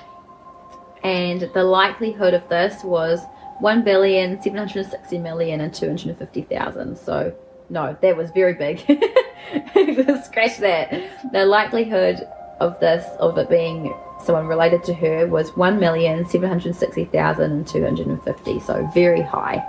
and 1.03 1.49
the 1.53 1.63
likelihood 1.63 2.33
of 2.33 2.47
this 2.49 2.83
was 2.83 3.19
one 3.59 3.83
billion 3.83 4.41
seven 4.41 4.57
hundred 4.57 4.89
sixty 4.89 5.17
million 5.17 5.61
and 5.61 5.73
two 5.73 5.87
hundred 5.87 6.17
fifty 6.17 6.41
thousand. 6.43 6.97
So 6.97 7.33
no, 7.69 7.97
that 8.01 8.17
was 8.17 8.31
very 8.31 8.53
big. 8.53 8.79
Scratch 10.25 10.57
that. 10.59 11.31
The 11.31 11.45
likelihood 11.45 12.27
of 12.59 12.79
this 12.79 13.05
of 13.19 13.37
it 13.37 13.49
being 13.49 13.93
someone 14.23 14.45
related 14.47 14.83
to 14.83 14.93
her 14.93 15.25
was 15.27 15.55
one 15.57 15.79
million 15.79 16.25
seven 16.27 16.49
hundred 16.49 16.75
sixty 16.75 17.05
thousand 17.05 17.51
and 17.51 17.67
two 17.67 17.83
hundred 17.83 18.07
and 18.07 18.21
fifty. 18.23 18.59
So 18.59 18.87
very 18.93 19.21
high, 19.21 19.63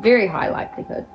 very 0.00 0.26
high 0.26 0.50
likelihood. 0.50 1.06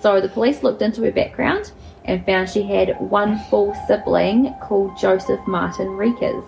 So 0.00 0.20
the 0.20 0.28
police 0.28 0.62
looked 0.62 0.82
into 0.82 1.02
her 1.02 1.12
background 1.12 1.72
and 2.04 2.24
found 2.24 2.48
she 2.48 2.62
had 2.62 2.98
one 3.00 3.38
full 3.50 3.74
sibling 3.86 4.54
called 4.62 4.98
Joseph 4.98 5.40
Martin 5.46 5.88
Reekers. 5.88 6.44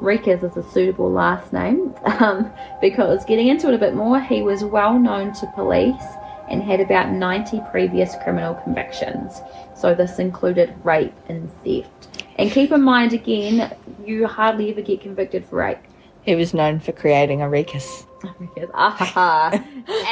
Reekers 0.00 0.42
is 0.42 0.56
a 0.56 0.62
suitable 0.70 1.10
last 1.10 1.52
name 1.52 1.94
um, 2.20 2.52
because 2.80 3.24
getting 3.24 3.48
into 3.48 3.68
it 3.68 3.74
a 3.74 3.78
bit 3.78 3.94
more, 3.94 4.20
he 4.20 4.42
was 4.42 4.62
well 4.64 4.98
known 4.98 5.32
to 5.34 5.46
police 5.54 6.02
and 6.48 6.62
had 6.62 6.80
about 6.80 7.10
90 7.10 7.60
previous 7.72 8.14
criminal 8.22 8.54
convictions. 8.54 9.40
So 9.74 9.94
this 9.94 10.18
included 10.18 10.72
rape 10.84 11.14
and 11.28 11.50
theft. 11.64 12.22
And 12.36 12.52
keep 12.52 12.70
in 12.70 12.82
mind 12.82 13.12
again, 13.12 13.74
you 14.04 14.26
hardly 14.26 14.70
ever 14.70 14.82
get 14.82 15.00
convicted 15.00 15.44
for 15.44 15.56
rape. 15.56 15.78
He 16.22 16.34
was 16.36 16.54
known 16.54 16.78
for 16.78 16.92
creating 16.92 17.42
a 17.42 17.48
ruckus. 17.48 18.05
Because, 18.40 18.70
ah 18.74 18.90
ha 18.90 19.04
ha, 19.04 19.50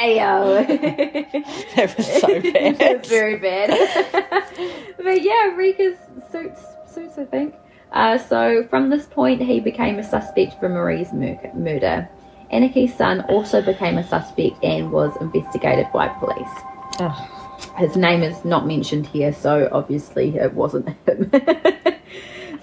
ayo. 0.01 0.65
That 1.75 1.97
was 1.97 2.07
so 2.21 2.27
bad. 2.41 2.81
it 2.81 2.99
was 2.99 3.09
very 3.09 3.37
bad. 3.37 3.69
but 4.97 5.21
yeah, 5.21 5.55
Rika's 5.55 5.97
suits, 6.31 6.61
suits, 6.87 7.17
I 7.17 7.25
think. 7.25 7.55
Uh, 7.91 8.17
so 8.17 8.65
from 8.69 8.89
this 8.89 9.05
point, 9.05 9.41
he 9.41 9.59
became 9.59 9.97
a 9.99 10.03
suspect 10.03 10.59
for 10.59 10.69
Marie's 10.69 11.13
mur- 11.13 11.51
murder. 11.53 12.09
Anneke's 12.51 12.93
son 12.93 13.21
also 13.21 13.61
became 13.61 13.97
a 13.97 14.03
suspect 14.07 14.63
and 14.63 14.91
was 14.91 15.15
investigated 15.19 15.87
by 15.93 16.07
police. 16.07 16.47
Ugh. 16.99 17.29
His 17.77 17.95
name 17.97 18.21
is 18.21 18.45
not 18.45 18.67
mentioned 18.67 19.07
here, 19.07 19.33
so 19.33 19.67
obviously 19.71 20.35
it 20.37 20.53
wasn't 20.53 20.89
him. 21.07 21.31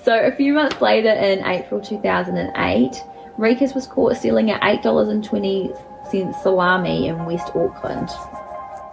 so 0.04 0.18
a 0.18 0.30
few 0.36 0.52
months 0.54 0.80
later, 0.80 1.10
in 1.10 1.44
April 1.44 1.80
2008, 1.80 3.02
Reekers 3.38 3.74
was 3.74 3.86
caught 3.86 4.16
stealing 4.16 4.50
an 4.50 4.60
$8.20 4.60 6.42
salami 6.42 7.06
in 7.08 7.24
West 7.24 7.48
Auckland. 7.54 8.10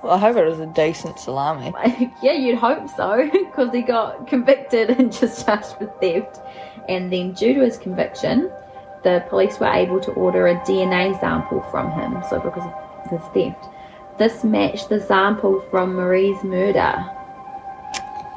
Well, 0.01 0.13
I 0.13 0.17
hope 0.17 0.37
it 0.37 0.45
was 0.45 0.59
a 0.59 0.65
decent 0.67 1.19
salami. 1.19 1.73
yeah, 2.23 2.31
you'd 2.31 2.57
hope 2.57 2.89
so, 2.89 3.29
because 3.31 3.73
he 3.73 3.81
got 3.81 4.27
convicted 4.27 4.91
and 4.91 5.11
just 5.19 5.45
charged 5.45 5.75
with 5.79 5.89
theft. 5.99 6.39
And 6.87 7.11
then, 7.11 7.33
due 7.33 7.53
to 7.55 7.59
his 7.61 7.77
conviction, 7.77 8.49
the 9.03 9.23
police 9.29 9.59
were 9.59 9.67
able 9.67 9.99
to 9.99 10.11
order 10.11 10.47
a 10.47 10.55
DNA 10.61 11.19
sample 11.19 11.61
from 11.63 11.91
him. 11.91 12.23
So, 12.29 12.39
because 12.39 12.63
of 12.65 13.09
his 13.11 13.21
theft, 13.33 13.65
this 14.17 14.43
matched 14.45 14.87
the 14.89 15.01
sample 15.01 15.59
from 15.69 15.95
Marie's 15.95 16.41
murder. 16.43 17.05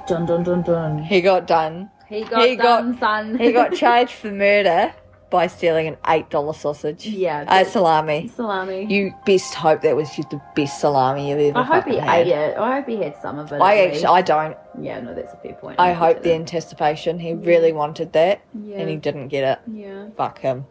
Dun 0.08 0.26
dun 0.26 0.42
dun 0.42 0.62
dun. 0.62 0.98
He 0.98 1.20
got 1.20 1.46
done. 1.46 1.90
He 2.08 2.24
got 2.24 2.46
He 2.48 2.56
got- 2.56 2.80
done, 2.82 2.98
son. 2.98 3.38
He 3.38 3.52
got 3.52 3.72
charged 3.76 4.12
for 4.14 4.32
murder 4.32 4.92
by 5.32 5.48
stealing 5.48 5.88
an 5.88 5.96
eight 6.06 6.28
dollar 6.30 6.52
sausage. 6.52 7.06
Yeah, 7.06 7.44
Uh, 7.48 7.64
salami. 7.64 8.28
salami. 8.28 8.84
You 8.84 9.12
best 9.26 9.54
hope 9.54 9.80
that 9.80 9.96
was 9.96 10.14
just 10.14 10.30
the 10.30 10.40
best 10.54 10.78
salami 10.78 11.30
you've 11.30 11.40
ever 11.40 11.58
I 11.58 11.62
hope 11.64 11.86
he 11.86 11.96
had. 11.96 12.20
ate 12.20 12.28
it. 12.28 12.56
I 12.58 12.76
hope 12.76 12.86
he 12.86 12.96
had 13.02 13.16
some 13.16 13.38
of 13.40 13.50
it. 13.50 13.60
I 13.60 13.86
actually. 13.86 14.04
I 14.04 14.20
don't. 14.22 14.56
yeah, 14.80 15.00
no, 15.00 15.14
that's 15.14 15.32
a 15.32 15.36
fair 15.38 15.54
point. 15.54 15.80
I 15.80 15.88
he 15.88 15.94
hope 15.98 16.22
the 16.22 16.34
anticipation. 16.34 17.18
He 17.18 17.32
really 17.32 17.72
wanted 17.72 18.12
that, 18.12 18.42
Yeah. 18.54 18.76
and 18.76 18.88
he 18.90 18.96
didn't 18.96 19.28
get 19.28 19.42
it. 19.42 19.58
Yeah. 19.74 20.04
Fuck 20.16 20.38
him. 20.40 20.66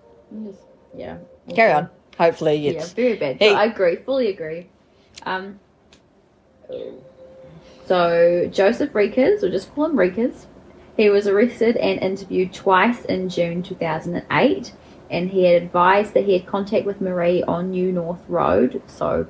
Just- 0.45 0.61
yeah. 0.95 1.17
Carry 1.53 1.73
on. 1.73 1.89
Hopefully, 2.17 2.55
Yeah, 2.55 2.71
it's 2.73 2.93
very 2.93 3.15
bad. 3.15 3.37
He- 3.41 3.49
So 3.49 3.55
I 3.55 3.65
agree, 3.65 3.95
fully 3.95 4.27
agree. 4.29 4.67
Um, 5.25 5.59
so 7.87 8.47
Joseph 8.51 8.93
Reekers, 8.93 9.43
or 9.43 9.49
just 9.49 9.73
call 9.73 9.85
him 9.85 9.97
Reekers, 9.97 10.45
he 11.01 11.10
was 11.10 11.25
arrested 11.27 11.77
and 11.77 12.00
interviewed 12.00 12.53
twice 12.53 13.05
in 13.05 13.27
June 13.27 13.63
2008, 13.63 14.72
and 15.10 15.29
he 15.31 15.43
had 15.46 15.63
advised 15.63 16.13
that 16.13 16.25
he 16.25 16.34
had 16.34 16.46
contact 16.46 16.86
with 16.86 17.01
Marie 17.01 17.41
on 17.43 17.72
New 17.72 17.91
North 17.91 18.20
Road, 18.27 18.81
so 18.86 19.25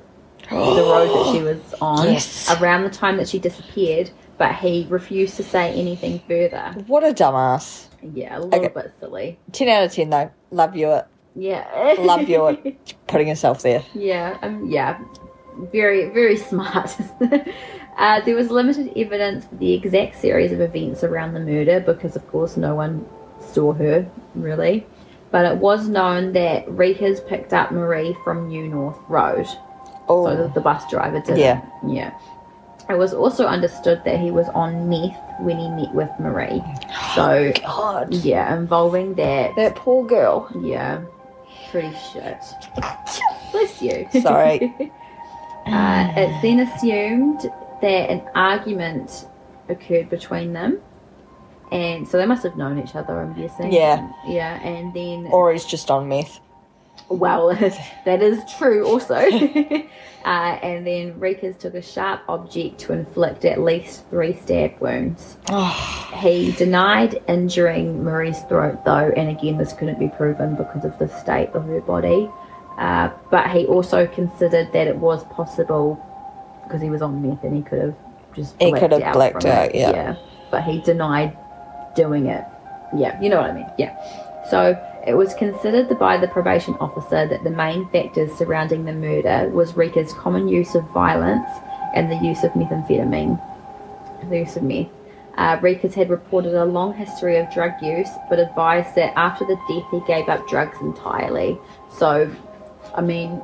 the 0.50 0.54
road 0.56 1.08
that 1.08 1.32
she 1.32 1.42
was 1.50 1.74
on, 1.80 2.12
Yes. 2.12 2.54
around 2.60 2.82
the 2.82 2.90
time 2.90 3.16
that 3.16 3.26
she 3.28 3.38
disappeared, 3.38 4.10
but 4.36 4.54
he 4.56 4.86
refused 4.90 5.36
to 5.36 5.42
say 5.42 5.72
anything 5.72 6.20
further. 6.28 6.74
What 6.86 7.04
a 7.04 7.14
dumbass. 7.14 7.86
Yeah, 8.02 8.36
a 8.36 8.40
little 8.40 8.58
Okay. 8.66 8.68
bit 8.74 8.92
silly. 9.00 9.38
Ten 9.52 9.68
out 9.68 9.84
of 9.84 9.92
ten 9.92 10.10
though. 10.10 10.30
Love 10.50 10.76
you 10.76 10.90
it. 10.92 11.06
Yeah. 11.34 11.94
Love 11.98 12.28
you 12.28 12.48
it. 12.48 12.94
Putting 13.06 13.28
yourself 13.28 13.62
there. 13.62 13.82
Yeah, 13.94 14.36
um, 14.42 14.68
yeah, 14.68 14.98
very, 15.72 16.10
very 16.10 16.36
smart. 16.36 16.94
uh, 17.96 18.20
there 18.22 18.34
was 18.34 18.50
limited 18.50 18.92
evidence 18.96 19.44
for 19.44 19.56
the 19.56 19.72
exact 19.74 20.20
series 20.20 20.52
of 20.52 20.60
events 20.60 21.04
around 21.04 21.34
the 21.34 21.40
murder 21.40 21.80
because, 21.80 22.16
of 22.16 22.26
course, 22.28 22.56
no 22.56 22.74
one 22.74 23.06
saw 23.52 23.72
her 23.72 24.06
really. 24.34 24.86
But 25.30 25.46
it 25.46 25.58
was 25.58 25.88
known 25.88 26.32
that 26.34 26.70
Reekers 26.70 27.20
picked 27.20 27.52
up 27.52 27.70
Marie 27.70 28.14
from 28.22 28.48
New 28.48 28.68
North 28.68 28.98
Road, 29.08 29.46
Oh, 30.08 30.26
so 30.26 30.36
that 30.36 30.54
the 30.54 30.60
bus 30.60 30.88
driver 30.90 31.20
did. 31.20 31.38
Yeah. 31.38 31.62
yeah. 31.86 32.12
It 32.90 32.98
was 32.98 33.14
also 33.14 33.46
understood 33.46 34.02
that 34.04 34.18
he 34.18 34.30
was 34.30 34.48
on 34.48 34.88
meth 34.88 35.16
when 35.40 35.58
he 35.58 35.68
met 35.70 35.94
with 35.94 36.10
Marie. 36.18 36.62
So, 37.14 37.52
God. 37.60 38.14
yeah, 38.14 38.56
involving 38.56 39.14
that. 39.14 39.54
That 39.56 39.76
poor 39.76 40.06
girl. 40.06 40.50
Yeah, 40.58 41.02
pretty 41.70 41.94
shit. 42.12 42.38
Bless 43.52 43.82
you. 43.82 44.08
Sorry. 44.22 44.72
uh, 45.66 46.12
it's 46.16 46.42
then 46.42 46.60
assumed 46.60 47.50
that 47.82 48.10
an 48.10 48.22
argument 48.34 49.26
occurred 49.68 50.08
between 50.08 50.52
them, 50.54 50.80
and 51.70 52.06
so 52.08 52.16
they 52.18 52.26
must 52.26 52.42
have 52.42 52.56
known 52.56 52.78
each 52.78 52.94
other. 52.96 53.20
I'm 53.20 53.34
guessing. 53.34 53.72
Yeah. 53.72 54.10
Yeah, 54.26 54.60
and 54.62 54.92
then 54.94 55.26
Or 55.30 55.52
he's 55.52 55.64
just 55.64 55.90
on 55.90 56.08
meth. 56.08 56.40
well, 57.08 57.48
that 58.04 58.22
is 58.22 58.42
true 58.58 58.86
also. 58.86 59.14
uh, 60.24 60.28
and 60.62 60.86
then 60.86 61.18
Reekers 61.18 61.56
took 61.56 61.74
a 61.74 61.82
sharp 61.82 62.20
object 62.28 62.78
to 62.80 62.92
inflict 62.92 63.44
at 63.44 63.60
least 63.60 64.08
three 64.10 64.34
stab 64.34 64.78
wounds. 64.80 65.36
Oh, 65.50 66.10
He 66.18 66.52
denied 66.52 67.22
injuring 67.28 68.04
Marie's 68.04 68.40
throat, 68.42 68.84
though, 68.84 69.12
and 69.16 69.28
again, 69.30 69.58
this 69.58 69.72
couldn't 69.72 69.98
be 69.98 70.08
proven 70.08 70.56
because 70.56 70.84
of 70.84 70.98
the 70.98 71.08
state 71.20 71.50
of 71.54 71.64
her 71.64 71.80
body. 71.80 72.30
Uh, 72.78 73.10
but 73.30 73.50
he 73.50 73.66
also 73.66 74.06
considered 74.06 74.72
that 74.72 74.86
it 74.86 74.96
was 74.96 75.24
possible 75.24 75.98
because 76.64 76.80
he 76.82 76.90
was 76.90 77.02
on 77.02 77.26
meth 77.26 77.42
and 77.44 77.56
he 77.56 77.62
could 77.62 77.80
have 77.80 77.94
just 78.34 78.54
He 78.60 78.72
could 78.72 78.92
have 78.92 79.12
blacked 79.12 79.44
out, 79.44 79.68
it. 79.68 79.74
yeah. 79.76 80.16
But 80.50 80.64
he 80.64 80.80
denied 80.80 81.36
doing 81.94 82.26
it. 82.26 82.44
Yeah, 82.96 83.20
you 83.20 83.28
know 83.28 83.40
what 83.40 83.50
I 83.50 83.54
mean. 83.54 83.70
Yeah. 83.78 83.96
So 84.50 84.76
it 85.06 85.14
was 85.14 85.34
considered 85.34 85.98
by 85.98 86.16
the 86.18 86.28
probation 86.28 86.74
officer 86.74 87.26
that 87.26 87.42
the 87.44 87.50
main 87.50 87.88
factors 87.90 88.32
surrounding 88.32 88.84
the 88.84 88.92
murder 88.92 89.48
was 89.50 89.76
Reekers' 89.76 90.12
common 90.14 90.48
use 90.48 90.74
of 90.74 90.84
violence 90.90 91.48
and 91.94 92.10
the 92.10 92.16
use 92.16 92.44
of 92.44 92.52
methamphetamine. 92.52 93.40
The 94.28 94.38
use 94.38 94.56
of 94.56 94.62
meth. 94.62 94.88
Uh, 95.36 95.58
Reekers 95.62 95.94
had 95.94 96.10
reported 96.10 96.54
a 96.54 96.64
long 96.64 96.92
history 96.94 97.38
of 97.38 97.50
drug 97.52 97.72
use, 97.82 98.10
but 98.28 98.38
advised 98.38 98.94
that 98.96 99.16
after 99.18 99.46
the 99.46 99.56
death 99.68 99.86
he 99.90 100.00
gave 100.06 100.28
up 100.28 100.46
drugs 100.46 100.76
entirely. 100.82 101.58
So, 101.98 102.30
I 102.94 103.00
mean, 103.00 103.42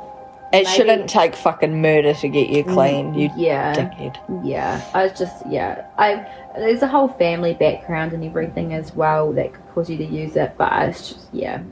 it 0.52 0.64
Maybe- 0.64 0.66
shouldn't 0.66 1.10
take 1.10 1.34
fucking 1.34 1.80
murder 1.82 2.14
to 2.14 2.28
get 2.28 2.48
you 2.48 2.64
clean. 2.64 3.14
You 3.14 3.30
yeah, 3.36 3.74
dickhead. 3.74 4.16
yeah. 4.44 4.82
I 4.94 5.04
was 5.04 5.18
just, 5.18 5.46
yeah. 5.46 5.86
I 5.98 6.26
there's 6.56 6.82
a 6.82 6.86
whole 6.88 7.08
family 7.08 7.54
background 7.54 8.12
and 8.12 8.24
everything 8.24 8.72
as 8.74 8.94
well 8.94 9.32
that 9.34 9.52
could 9.52 9.68
cause 9.74 9.90
you 9.90 9.96
to 9.98 10.04
use 10.04 10.36
it, 10.36 10.54
but 10.56 10.72
it's 10.88 11.12
just, 11.12 11.28
yeah, 11.32 11.62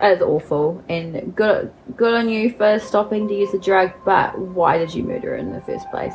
it's 0.00 0.20
awful. 0.22 0.82
And 0.88 1.34
good, 1.36 1.72
good 1.96 2.14
on 2.14 2.28
you 2.28 2.50
for 2.52 2.78
stopping 2.78 3.28
to 3.28 3.34
use 3.34 3.52
the 3.52 3.58
drug, 3.58 3.92
but 4.04 4.36
why 4.38 4.78
did 4.78 4.92
you 4.94 5.04
murder 5.04 5.30
her 5.30 5.36
in 5.36 5.52
the 5.52 5.60
first 5.62 5.88
place? 5.90 6.14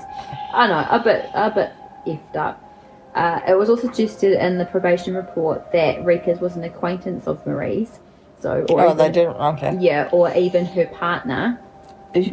I 0.54 0.68
know, 0.68 0.86
a 0.90 1.02
bit, 1.04 1.26
a 1.34 1.50
bit 1.52 1.72
effed 2.06 2.36
up. 2.36 2.60
Uh, 3.16 3.40
it 3.48 3.54
was 3.58 3.70
also 3.70 3.84
suggested 3.88 4.34
in 4.46 4.58
the 4.58 4.66
probation 4.66 5.16
report 5.16 5.72
that 5.72 6.04
Reekers 6.04 6.40
was 6.40 6.56
an 6.56 6.64
acquaintance 6.64 7.28
of 7.28 7.46
Marie's. 7.46 8.00
So, 8.40 8.66
or 8.70 8.82
Oh, 8.82 8.86
even- 8.86 8.98
they 8.98 9.10
didn't. 9.12 9.36
Okay. 9.38 9.78
yeah, 9.80 10.10
or 10.12 10.34
even 10.36 10.66
her 10.66 10.86
partner. 10.88 11.60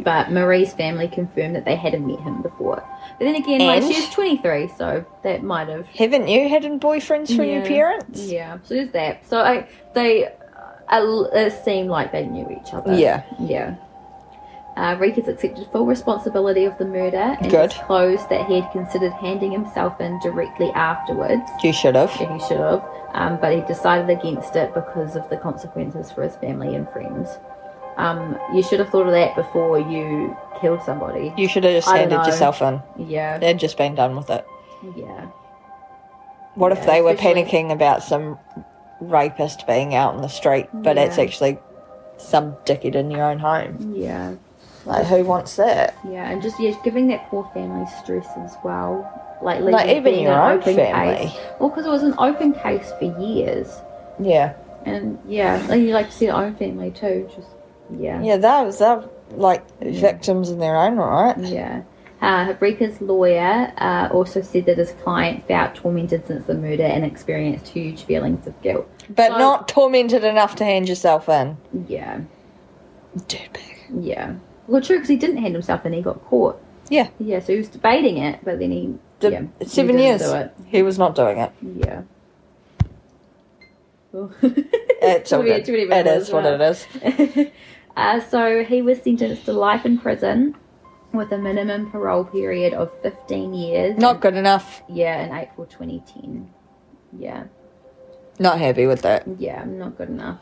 But 0.03 0.31
Marie's 0.31 0.73
family 0.73 1.07
confirmed 1.07 1.55
that 1.55 1.65
they 1.65 1.75
hadn't 1.75 2.05
met 2.05 2.19
him 2.19 2.41
before. 2.41 2.83
But 3.17 3.25
then 3.25 3.35
again, 3.35 3.59
like 3.61 3.83
And? 3.83 3.93
she's 3.93 4.09
23, 4.09 4.69
so 4.77 5.05
that 5.23 5.43
might 5.43 5.67
have. 5.69 5.87
Haven't 5.87 6.27
you 6.27 6.47
had 6.49 6.63
boyfriends 6.79 7.35
from 7.35 7.45
your 7.45 7.65
parents? 7.65 8.21
Yeah, 8.21 8.57
so 8.63 8.75
there's 8.75 8.91
that. 8.91 9.27
So 9.27 9.39
I, 9.39 9.67
they, 9.93 10.27
uh, 10.27 11.23
it 11.33 11.63
seemed 11.65 11.89
like 11.89 12.11
they 12.11 12.25
knew 12.25 12.47
each 12.49 12.73
other. 12.73 12.93
Yeah. 12.93 13.23
Yeah. 13.39 13.75
Uh, 14.77 14.95
Reekers 14.99 15.27
accepted 15.27 15.67
full 15.71 15.85
responsibility 15.85 16.63
of 16.63 16.77
the 16.77 16.85
murder 16.85 17.17
and 17.41 17.51
Good. 17.51 17.71
disclosed 17.71 18.29
that 18.29 18.47
he 18.47 18.61
had 18.61 18.71
considered 18.71 19.11
handing 19.11 19.51
himself 19.51 19.99
in 19.99 20.17
directly 20.19 20.69
afterwards. 20.71 21.43
You 21.61 21.73
should 21.73 21.95
have. 21.95 22.09
Yeah, 22.19 22.37
he 22.37 22.39
should 22.47 22.57
have, 22.59 22.83
um, 23.13 23.37
but 23.41 23.53
he 23.53 23.61
decided 23.61 24.09
against 24.17 24.55
it 24.55 24.73
because 24.73 25.17
of 25.17 25.29
the 25.29 25.35
consequences 25.37 26.09
for 26.11 26.23
his 26.23 26.37
family 26.37 26.73
and 26.75 26.89
friends. 26.91 27.37
Um, 28.01 28.37
you 28.53 28.63
should 28.63 28.79
have 28.79 28.89
thought 28.89 29.05
of 29.05 29.13
that 29.13 29.35
before 29.35 29.77
you 29.79 30.35
killed 30.59 30.81
somebody. 30.83 31.31
You 31.37 31.47
should 31.47 31.63
have 31.63 31.73
just 31.73 31.87
handed 31.87 32.25
yourself 32.25 32.61
in. 32.61 32.81
Yeah, 32.97 33.37
They'd 33.37 33.59
just 33.59 33.77
been 33.77 33.93
done 33.95 34.15
with 34.15 34.29
it. 34.31 34.43
yeah, 34.97 35.25
What 36.55 36.71
if 36.71 36.83
they 36.87 37.01
were 37.01 37.13
panicking 37.13 37.71
about 37.71 38.01
some 38.01 38.39
rapist 38.99 39.67
being 39.67 39.93
out 39.93 40.15
in 40.15 40.21
the 40.21 40.27
street, 40.29 40.67
but 40.73 40.97
it's 40.97 41.19
actually 41.19 41.59
some 42.17 42.53
dickhead 42.65 42.95
in 42.95 43.11
your 43.11 43.23
own 43.23 43.37
home? 43.37 43.93
yeah, 43.95 44.33
Like, 44.85 45.05
who 45.05 45.23
wants 45.23 45.55
that? 45.57 45.95
yeah, 46.09 46.29
and 46.31 46.41
just 46.41 46.59
yeah, 46.59 46.73
giving 46.83 47.07
that 47.09 47.29
poor 47.29 47.49
family 47.53 47.85
stress 48.01 48.27
as 48.37 48.55
well. 48.63 49.07
Like, 49.43 49.61
Like, 49.61 49.89
even 49.95 50.19
your 50.19 50.33
own 50.33 50.57
open 50.57 50.75
family. 50.75 51.27
case. 51.27 51.37
Well, 51.59 51.69
because 51.69 51.85
it 51.85 51.89
was 51.89 52.01
an 52.03 52.15
open 52.17 52.53
case 52.53 52.91
for 52.97 53.05
years, 53.21 53.79
Yeah. 54.19 54.53
and 54.85 55.19
yeah, 55.27 55.63
like 55.69 55.81
you 55.81 55.93
like 55.93 56.07
to 56.07 56.11
see 56.11 56.25
your 56.25 56.35
own 56.35 56.55
family 56.55 56.89
too. 56.91 57.29
Just 57.35 57.47
yeah, 57.97 58.21
Yeah, 58.21 58.37
those 58.37 58.79
they're 58.79 59.03
like 59.31 59.63
victims 59.81 60.49
in 60.49 60.59
their 60.59 60.75
own 60.77 60.97
right. 60.97 61.37
Yeah. 61.37 61.83
Uh, 62.21 62.53
Reekers' 62.59 63.01
lawyer 63.01 63.73
uh, 63.77 64.07
also 64.11 64.41
said 64.41 64.65
that 64.67 64.77
his 64.77 64.91
client 65.03 65.47
felt 65.47 65.73
tormented 65.73 66.27
since 66.27 66.45
the 66.45 66.53
murder 66.53 66.83
and 66.83 67.03
experienced 67.03 67.67
huge 67.67 68.03
feelings 68.03 68.45
of 68.45 68.61
guilt. 68.61 68.87
But 69.09 69.31
So- 69.31 69.37
not 69.39 69.67
tormented 69.67 70.23
enough 70.23 70.55
to 70.57 70.63
hand 70.65 70.87
yourself 70.87 71.27
in. 71.29 71.57
Yeah. 71.87 72.21
Dirtbag. 73.17 73.77
Yeah. 73.99 74.35
Well, 74.67 74.81
true, 74.81 74.97
because 74.97 75.09
he 75.09 75.15
didn't 75.15 75.37
hand 75.37 75.53
himself 75.55 75.85
in, 75.85 75.93
he 75.93 76.01
got 76.01 76.23
caught. 76.25 76.61
Yeah. 76.89 77.07
Yeah, 77.19 77.39
so 77.39 77.53
he 77.53 77.57
was 77.57 77.69
debating 77.69 78.17
it, 78.17 78.39
but 78.43 78.59
then 78.59 78.71
he. 78.71 78.93
The- 79.19 79.31
yeah, 79.31 79.41
seven 79.65 79.95
didn't 79.97 80.21
years. 80.21 80.49
He 80.67 80.83
was 80.83 80.99
not 80.99 81.15
doing 81.15 81.37
it. 81.39 81.51
Yeah. 81.61 82.01
Well, 84.11 84.31
It's 84.41 85.33
all 85.33 85.41
good. 85.41 85.67
It 85.67 86.07
is 86.07 86.29
what 86.31 86.45
it 86.45 86.61
is. 86.61 87.47
uh, 87.97 88.19
so 88.19 88.63
he 88.63 88.81
was 88.81 89.01
sentenced 89.01 89.45
to 89.45 89.53
life 89.53 89.85
in 89.85 89.97
prison 89.97 90.55
with 91.13 91.31
a 91.31 91.37
minimum 91.37 91.91
parole 91.91 92.23
period 92.23 92.73
of 92.73 92.89
15 93.01 93.53
years. 93.53 93.97
Not 93.97 94.21
good 94.21 94.35
enough. 94.35 94.81
Yeah, 94.87 95.23
in 95.25 95.33
April 95.33 95.65
2010. 95.67 96.49
Yeah, 97.17 97.43
Not 98.39 98.59
happy 98.59 98.87
with 98.87 99.01
that. 99.01 99.25
yeah, 99.37 99.63
not 99.65 99.97
good 99.97 100.07
enough. 100.09 100.39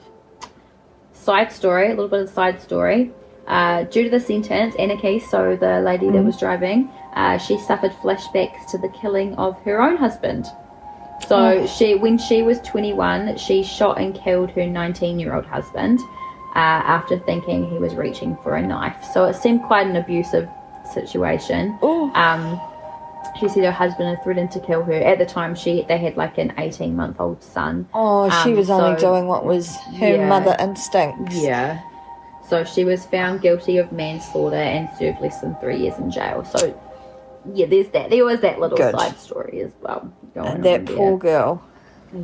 Side 1.14 1.52
story, 1.52 1.88
a 1.88 1.90
little 1.90 2.08
bit 2.08 2.22
of 2.22 2.30
side 2.30 2.62
story. 2.62 3.12
Uh, 3.48 3.84
due 3.86 4.04
to 4.04 4.10
the 4.12 4.20
sentence, 4.20 4.76
Anneke, 4.76 5.28
so 5.28 5.56
the 5.56 5.82
lady 5.82 6.10
that 6.12 6.24
was 6.24 6.38
driving, 6.38 6.88
uh, 7.16 7.40
she 7.40 7.58
suffered 7.58 7.92
flashbacks 7.94 8.70
to 8.70 8.78
the 8.78 8.90
killing 8.90 9.34
of 9.36 9.60
her 9.64 9.82
own 9.82 9.98
husband. 9.98 10.46
So 11.28 11.66
she, 11.66 11.96
when 11.96 12.20
she 12.20 12.44
was 12.44 12.60
21, 12.62 13.38
she 13.38 13.64
shot 13.64 14.00
and 14.00 14.14
killed 14.14 14.52
her 14.52 14.62
19-year-old 14.62 15.46
husband 15.48 16.00
uh, 16.56 16.60
after 16.60 17.18
thinking 17.20 17.70
he 17.70 17.78
was 17.78 17.96
reaching 17.96 18.36
for 18.44 18.56
a 18.56 18.62
knife. 18.62 19.04
So 19.14 19.26
it 19.26 19.36
seemed 19.36 19.64
quite 19.64 19.88
an 19.88 19.96
abusive 19.96 20.50
situation. 20.94 21.78
Um, 21.82 22.60
she 23.40 23.48
said 23.50 23.64
her 23.64 23.72
husband 23.72 24.10
had 24.10 24.24
threatened 24.24 24.52
to 24.52 24.60
kill 24.60 24.84
her. 24.84 24.94
At 24.94 25.20
the 25.20 25.26
time, 25.26 25.54
she 25.56 25.84
they 25.88 25.98
had 25.98 26.18
like 26.18 26.38
an 26.38 26.52
18-month-old 26.58 27.44
son. 27.44 27.88
Oh, 27.94 28.30
she 28.44 28.52
Um, 28.52 28.56
was 28.58 28.70
only 28.70 29.00
doing 29.00 29.28
what 29.28 29.46
was 29.46 29.76
her 30.00 30.16
Yeah. 30.16 30.28
mother 30.28 30.56
instincts. 30.60 31.36
Yeah. 31.42 31.80
So 32.48 32.64
she 32.64 32.84
was 32.84 33.06
found 33.06 33.42
guilty 33.42 33.78
of 33.78 33.92
manslaughter 33.92 34.56
and 34.56 34.90
served 34.98 35.22
less 35.22 35.40
than 35.42 35.56
three 35.62 35.78
years 35.78 35.98
in 36.00 36.10
jail. 36.10 36.44
So, 36.44 36.74
yeah, 37.54 37.68
there's 37.68 37.90
that. 37.90 38.10
There 38.10 38.26
was 38.26 38.40
that 38.42 38.60
little 38.60 38.78
Good. 38.78 38.98
side 38.98 39.18
story 39.20 39.62
as 39.62 39.72
well. 39.82 40.12
Going 40.34 40.48
And 40.48 40.64
that 40.64 40.86
poor 40.88 41.16
girl. 41.18 41.62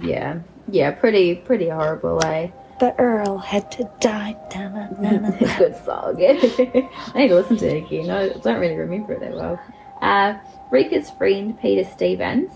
Yeah. 0.02 0.38
Yeah, 0.68 0.90
pretty, 0.92 1.36
pretty 1.36 1.70
horrible, 1.70 2.20
eh? 2.26 2.48
The 2.80 2.94
Earl 3.00 3.38
had 3.38 3.72
to 3.74 3.90
die. 4.00 4.36
Da-na-na-na. 4.50 5.32
Good 5.58 5.76
song. 5.86 6.16
I 6.20 7.14
need 7.16 7.30
to 7.30 7.36
listen 7.36 7.58
to 7.58 7.68
it 7.68 7.86
again. 7.86 8.10
I 8.10 8.30
don't 8.30 8.60
really 8.60 8.76
remember 8.76 9.14
it 9.14 9.22
that 9.22 9.34
well. 9.34 9.60
Uh, 10.02 10.38
Reekers' 10.72 11.10
friend, 11.12 11.60
Peter 11.60 11.90
Stevens, 11.90 12.52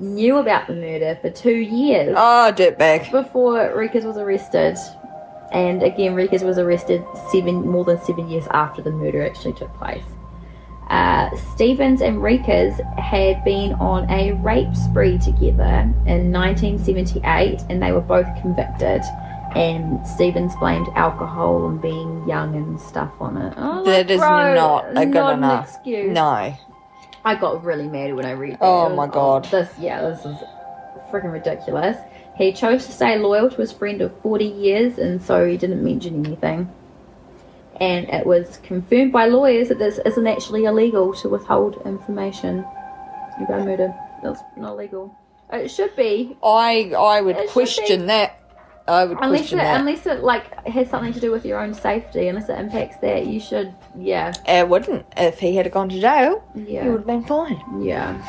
knew 0.00 0.38
about 0.38 0.66
the 0.66 0.74
murder 0.74 1.16
for 1.22 1.30
two 1.30 1.54
years. 1.54 2.14
oh, 2.18 2.52
dirtbag. 2.54 3.10
before 3.12 3.72
Reekers 3.76 4.04
was 4.04 4.16
arrested. 4.16 4.76
And 5.52 5.82
again, 5.82 6.14
Reekers 6.14 6.42
was 6.42 6.58
arrested 6.58 7.04
seven 7.30 7.66
more 7.66 7.84
than 7.84 8.02
seven 8.04 8.28
years 8.28 8.46
after 8.50 8.82
the 8.82 8.90
murder 8.90 9.24
actually 9.24 9.52
took 9.52 9.72
place. 9.76 10.04
Uh, 10.90 11.34
Stevens 11.54 12.00
and 12.00 12.22
Reekers 12.22 12.74
had 12.98 13.44
been 13.44 13.72
on 13.74 14.08
a 14.10 14.32
rape 14.34 14.74
spree 14.74 15.18
together 15.18 15.92
in 16.06 16.32
1978, 16.32 17.62
and 17.70 17.82
they 17.82 17.92
were 17.92 18.00
both 18.00 18.26
convicted. 18.40 19.02
And 19.56 20.06
Stevens 20.06 20.54
blamed 20.56 20.88
alcohol 20.94 21.66
and 21.66 21.80
being 21.80 22.28
young 22.28 22.54
and 22.54 22.78
stuff 22.78 23.10
on 23.20 23.38
it. 23.38 23.54
Oh, 23.56 23.84
That 23.84 24.10
is 24.10 24.20
bro, 24.20 24.54
not 24.54 24.90
a 24.90 25.06
good 25.06 25.14
not 25.14 25.38
enough. 25.38 25.68
An 25.68 25.74
excuse. 25.74 26.12
No. 26.12 26.54
I 27.24 27.34
got 27.34 27.64
really 27.64 27.88
mad 27.88 28.14
when 28.14 28.26
I 28.26 28.32
read 28.32 28.52
that. 28.52 28.62
Oh 28.62 28.88
was- 28.88 28.96
my 28.96 29.06
oh, 29.06 29.08
God. 29.08 29.44
This, 29.46 29.70
yeah, 29.78 30.02
this 30.02 30.26
is 30.26 30.36
freaking 31.10 31.32
ridiculous. 31.32 31.96
He 32.36 32.52
chose 32.52 32.84
to 32.84 32.92
stay 32.92 33.18
loyal 33.18 33.48
to 33.48 33.56
his 33.56 33.72
friend 33.72 34.02
of 34.02 34.14
40 34.20 34.44
years, 34.44 34.98
and 34.98 35.22
so 35.22 35.48
he 35.48 35.56
didn't 35.56 35.82
mention 35.82 36.26
anything. 36.26 36.70
And 37.80 38.10
it 38.10 38.26
was 38.26 38.58
confirmed 38.62 39.10
by 39.12 39.24
lawyers 39.24 39.68
that 39.68 39.78
this 39.78 39.98
isn't 40.04 40.26
actually 40.26 40.64
illegal 40.66 41.14
to 41.14 41.30
withhold 41.30 41.80
information 41.86 42.58
about 43.40 43.64
murder. 43.64 43.94
That's 44.22 44.40
not 44.56 44.76
legal. 44.76 45.16
It 45.50 45.68
should 45.68 45.96
be, 45.96 46.36
I 46.42 46.92
I 46.96 47.22
would 47.22 47.36
It 47.36 47.48
question 47.50 48.06
that. 48.06 48.38
I 48.88 49.04
would 49.04 49.18
unless 49.20 49.52
it, 49.52 49.56
that. 49.56 49.80
unless 49.80 50.06
it 50.06 50.22
like 50.22 50.66
has 50.66 50.88
something 50.88 51.12
to 51.12 51.20
do 51.20 51.32
with 51.32 51.44
your 51.44 51.58
own 51.58 51.74
safety. 51.74 52.28
Unless 52.28 52.48
it 52.48 52.58
impacts 52.58 52.96
that, 52.98 53.26
you 53.26 53.40
should, 53.40 53.74
yeah, 53.98 54.32
it 54.46 54.68
wouldn't. 54.68 55.06
If 55.16 55.40
he 55.40 55.56
had 55.56 55.70
gone 55.72 55.88
to 55.88 56.00
jail, 56.00 56.44
yeah. 56.54 56.84
he 56.84 56.88
would 56.90 56.98
have 56.98 57.06
been 57.06 57.24
fine. 57.24 57.60
Yeah. 57.82 58.22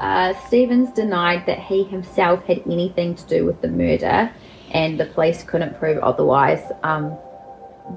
Uh, 0.00 0.34
Stevens 0.46 0.90
denied 0.90 1.46
that 1.46 1.60
he 1.60 1.84
himself 1.84 2.44
had 2.46 2.62
anything 2.66 3.14
to 3.14 3.24
do 3.26 3.44
with 3.44 3.60
the 3.62 3.68
murder, 3.68 4.32
and 4.72 4.98
the 4.98 5.06
police 5.06 5.44
couldn't 5.44 5.78
prove 5.78 5.98
otherwise. 5.98 6.72
Um, 6.82 7.16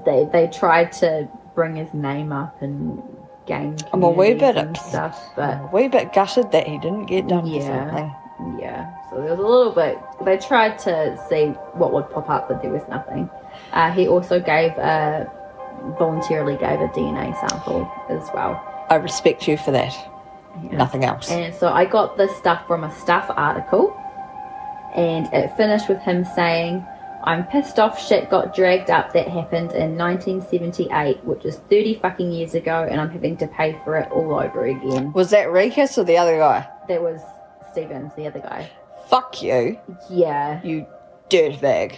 they 0.04 0.28
they 0.32 0.46
tried 0.46 0.92
to 0.92 1.28
bring 1.54 1.74
his 1.74 1.92
name 1.92 2.32
up 2.32 2.60
and 2.62 3.02
gain 3.46 3.76
I'm 3.92 4.02
a 4.02 4.10
wee 4.10 4.34
bit 4.34 4.56
and 4.56 4.76
stuff, 4.76 5.20
but 5.34 5.54
a 5.54 5.70
wee 5.72 5.88
bit 5.88 6.12
gutted 6.12 6.52
that 6.52 6.68
he 6.68 6.78
didn't 6.78 7.06
get 7.06 7.26
done 7.26 7.44
for 7.44 7.48
Yeah. 7.48 7.90
something. 7.90 8.14
Yeah. 8.58 8.92
So 9.08 9.16
there 9.16 9.30
was 9.34 9.38
a 9.38 9.42
little 9.42 9.72
bit. 9.72 9.98
They 10.24 10.36
tried 10.38 10.78
to 10.80 11.18
see 11.28 11.46
what 11.74 11.92
would 11.92 12.10
pop 12.10 12.28
up, 12.28 12.48
but 12.48 12.62
there 12.62 12.70
was 12.70 12.82
nothing. 12.88 13.30
Uh, 13.72 13.90
he 13.92 14.06
also 14.08 14.40
gave 14.40 14.72
a 14.72 15.30
voluntarily 15.98 16.56
gave 16.56 16.80
a 16.80 16.88
DNA 16.88 17.38
sample 17.40 17.90
as 18.08 18.28
well. 18.34 18.62
I 18.90 18.96
respect 18.96 19.46
you 19.48 19.56
for 19.56 19.70
that. 19.72 19.94
Yeah. 20.62 20.76
Nothing 20.76 21.04
else. 21.04 21.30
And 21.30 21.54
so 21.54 21.68
I 21.68 21.84
got 21.84 22.16
this 22.16 22.34
stuff 22.36 22.66
from 22.66 22.84
a 22.84 22.94
stuff 22.94 23.26
article, 23.28 23.94
and 24.94 25.26
it 25.32 25.54
finished 25.56 25.88
with 25.88 26.00
him 26.00 26.24
saying, 26.24 26.86
I'm 27.24 27.44
pissed 27.44 27.78
off 27.78 28.00
shit 28.00 28.30
got 28.30 28.54
dragged 28.54 28.88
up 28.88 29.12
that 29.12 29.26
happened 29.28 29.72
in 29.72 29.98
1978, 29.98 31.24
which 31.24 31.44
is 31.44 31.56
30 31.68 31.98
fucking 32.00 32.30
years 32.30 32.54
ago, 32.54 32.86
and 32.88 33.00
I'm 33.00 33.10
having 33.10 33.36
to 33.38 33.48
pay 33.48 33.78
for 33.84 33.96
it 33.96 34.10
all 34.12 34.38
over 34.38 34.64
again. 34.64 35.12
Was 35.12 35.30
that 35.30 35.50
Reekers 35.50 35.98
or 35.98 36.04
the 36.04 36.16
other 36.16 36.38
guy? 36.38 36.68
That 36.88 37.02
was 37.02 37.20
Stevens, 37.76 38.12
the 38.16 38.26
other 38.26 38.40
guy. 38.40 38.70
Fuck 39.10 39.42
you, 39.42 39.78
Yeah. 40.08 40.62
you 40.64 40.86
dirtbag. 41.28 41.96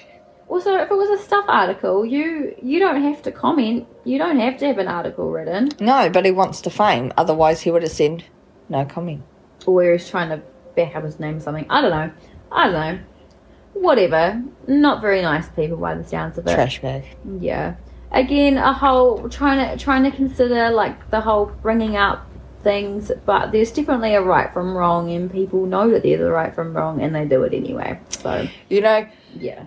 Also, 0.48 0.74
if 0.76 0.90
it 0.90 0.94
was 0.94 1.08
a 1.10 1.22
stuff 1.22 1.44
article, 1.46 2.04
you 2.04 2.56
you 2.60 2.80
don't 2.80 3.00
have 3.00 3.22
to 3.22 3.30
comment. 3.30 3.86
You 4.04 4.18
don't 4.18 4.40
have 4.40 4.58
to 4.58 4.66
have 4.66 4.78
an 4.78 4.88
article 4.88 5.30
written. 5.30 5.68
No, 5.78 6.10
but 6.10 6.24
he 6.24 6.32
wants 6.32 6.60
to 6.62 6.70
fame. 6.70 7.12
Otherwise, 7.16 7.60
he 7.60 7.70
would 7.70 7.82
have 7.84 7.92
said 7.92 8.24
no 8.68 8.84
comment. 8.86 9.22
Or 9.66 9.84
he 9.84 9.90
was 9.90 10.10
trying 10.10 10.30
to 10.30 10.42
back 10.74 10.96
up 10.96 11.04
his 11.04 11.20
name 11.20 11.36
or 11.36 11.40
something. 11.40 11.66
I 11.70 11.80
don't 11.80 11.90
know. 11.92 12.10
I 12.50 12.64
don't 12.64 12.72
know. 12.72 12.98
Whatever. 13.74 14.42
Not 14.66 15.00
very 15.00 15.22
nice 15.22 15.48
people 15.50 15.76
by 15.76 15.94
the 15.94 16.02
sounds 16.02 16.38
of 16.38 16.46
it. 16.48 16.54
Trash 16.54 16.80
bag. 16.82 17.04
Yeah. 17.38 17.76
Again, 18.10 18.56
a 18.56 18.72
whole 18.72 19.28
trying 19.28 19.60
to 19.64 19.76
trying 19.84 20.02
to 20.02 20.10
consider 20.10 20.70
like 20.70 21.10
the 21.10 21.20
whole 21.20 21.46
bringing 21.62 21.96
up 21.96 22.26
things, 22.62 23.10
but 23.26 23.52
there's 23.52 23.70
definitely 23.70 24.14
a 24.14 24.22
right 24.22 24.52
from 24.52 24.76
wrong, 24.76 25.10
and 25.10 25.30
people 25.30 25.66
know 25.66 25.90
that 25.90 26.02
there's 26.02 26.20
a 26.20 26.30
right 26.30 26.54
from 26.54 26.74
wrong, 26.76 27.00
and 27.02 27.14
they 27.14 27.24
do 27.24 27.42
it 27.44 27.54
anyway. 27.54 27.98
So 28.10 28.46
You 28.68 28.80
know, 28.80 29.06
yeah, 29.34 29.64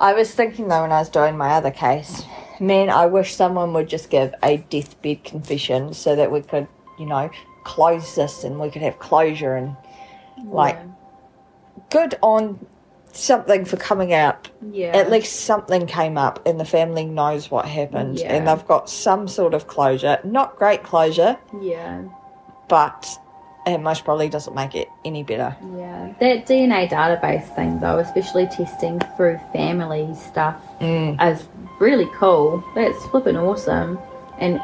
I 0.00 0.12
was 0.14 0.32
thinking 0.34 0.68
though 0.68 0.82
when 0.82 0.92
I 0.92 0.98
was 0.98 1.08
doing 1.08 1.36
my 1.36 1.50
other 1.50 1.70
case, 1.70 2.22
man, 2.60 2.90
I 2.90 3.06
wish 3.06 3.34
someone 3.34 3.72
would 3.74 3.88
just 3.88 4.10
give 4.10 4.34
a 4.42 4.58
deathbed 4.58 5.24
confession 5.24 5.94
so 5.94 6.14
that 6.16 6.30
we 6.30 6.40
could, 6.42 6.68
you 6.98 7.06
know, 7.06 7.30
close 7.64 8.14
this 8.14 8.44
and 8.44 8.60
we 8.60 8.70
could 8.70 8.82
have 8.82 8.98
closure 8.98 9.54
and 9.56 9.76
like 10.46 10.78
good 11.90 12.14
on 12.22 12.64
something 13.12 13.64
for 13.64 13.76
coming 13.76 14.12
out. 14.12 14.50
yeah, 14.72 14.88
At 14.88 15.10
least 15.10 15.40
something 15.44 15.86
came 15.86 16.18
up 16.18 16.44
and 16.46 16.58
the 16.58 16.64
family 16.64 17.04
knows 17.04 17.50
what 17.50 17.64
happened 17.64 18.18
Yeah. 18.18 18.34
and 18.34 18.48
they've 18.48 18.66
got 18.66 18.90
some 18.90 19.28
sort 19.28 19.54
of 19.54 19.66
closure. 19.68 20.18
Not 20.24 20.56
great 20.56 20.82
closure, 20.82 21.38
yeah, 21.62 22.02
but 22.74 23.20
it 23.68 23.78
most 23.78 24.04
probably 24.04 24.28
doesn't 24.28 24.52
make 24.56 24.74
it 24.74 24.88
any 25.04 25.22
better. 25.22 25.54
yeah. 25.76 26.12
That 26.18 26.44
DNA 26.44 26.88
database 26.90 27.46
thing, 27.54 27.78
though, 27.78 27.98
especially 27.98 28.46
testing 28.48 28.98
through 29.16 29.38
family 29.52 30.12
stuff, 30.16 30.56
Mm. 30.80 31.14
is 31.32 31.46
really 31.78 32.08
cool. 32.18 32.64
That's 32.74 33.00
flipping 33.06 33.36
awesome, 33.36 33.96
and 34.40 34.56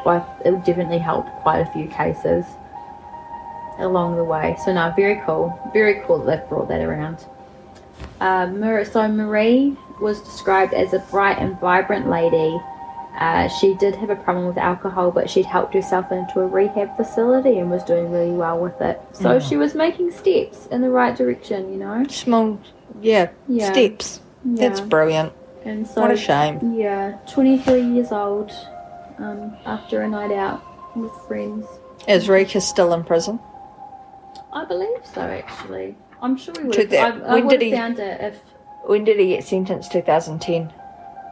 it 0.43 0.65
definitely 0.65 0.97
helped 0.97 1.29
quite 1.41 1.59
a 1.59 1.65
few 1.71 1.87
cases 1.87 2.43
along 3.79 4.17
the 4.17 4.25
way. 4.25 4.57
So 4.65 4.73
no, 4.73 4.91
very 4.93 5.21
cool, 5.25 5.57
very 5.71 6.01
cool 6.05 6.17
that 6.19 6.25
they've 6.41 6.49
brought 6.49 6.67
that 6.67 6.81
around. 6.81 7.23
Uh, 8.19 8.83
so 8.83 9.07
Marie 9.07 9.77
was 10.01 10.19
described 10.21 10.73
as 10.73 10.91
a 10.93 10.99
bright 11.11 11.37
and 11.39 11.57
vibrant 11.61 12.09
lady. 12.09 12.59
Uh, 13.19 13.47
she 13.49 13.73
did 13.75 13.95
have 13.95 14.09
a 14.09 14.15
problem 14.15 14.47
with 14.47 14.57
alcohol, 14.57 15.11
but 15.11 15.29
she'd 15.29 15.45
helped 15.45 15.73
herself 15.73 16.11
into 16.11 16.39
a 16.39 16.47
rehab 16.47 16.95
facility 16.95 17.59
and 17.59 17.69
was 17.69 17.83
doing 17.83 18.09
really 18.09 18.31
well 18.31 18.57
with 18.57 18.79
it. 18.81 19.01
So 19.11 19.37
Mm. 19.37 19.49
she 19.49 19.57
was 19.57 19.75
making 19.75 20.11
steps 20.11 20.67
in 20.67 20.81
the 20.81 20.89
right 20.89 21.15
direction, 21.15 21.71
you 21.73 21.77
know. 21.77 22.05
Small, 22.09 22.57
yeah, 23.01 23.27
Yeah. 23.47 23.71
steps. 23.71 24.21
Yeah. 24.45 24.67
That's 24.69 24.81
brilliant. 24.81 25.33
and 25.63 25.85
so 25.87 26.01
What 26.01 26.09
a 26.09 26.17
shame. 26.17 26.73
yeah, 26.75 27.17
23 27.27 27.81
years 27.81 28.11
old 28.11 28.51
um, 29.19 29.53
after 29.67 30.01
a 30.01 30.07
night 30.07 30.31
out 30.31 30.61
with 30.95 31.11
friends. 31.27 31.67
Is 32.07 32.27
Rika 32.27 32.59
still 32.61 32.93
in 32.93 33.03
prison? 33.03 33.39
I 34.51 34.65
believe 34.65 35.05
so, 35.05 35.21
actually. 35.21 35.95
I'm 36.21 36.35
sure 36.37 36.55
we 36.57 36.63
would 36.63 36.75
have, 36.75 36.89
the- 36.89 36.99
I, 36.99 37.09
I 37.09 37.33
when 37.35 37.47
did 37.47 37.61
he- 37.61 37.71
found 37.71 37.99
it 37.99 38.19
if. 38.21 38.39
When 38.87 39.03
did 39.03 39.19
he 39.19 39.27
get 39.27 39.43
sentenced? 39.43 39.91
2010. 39.91 40.73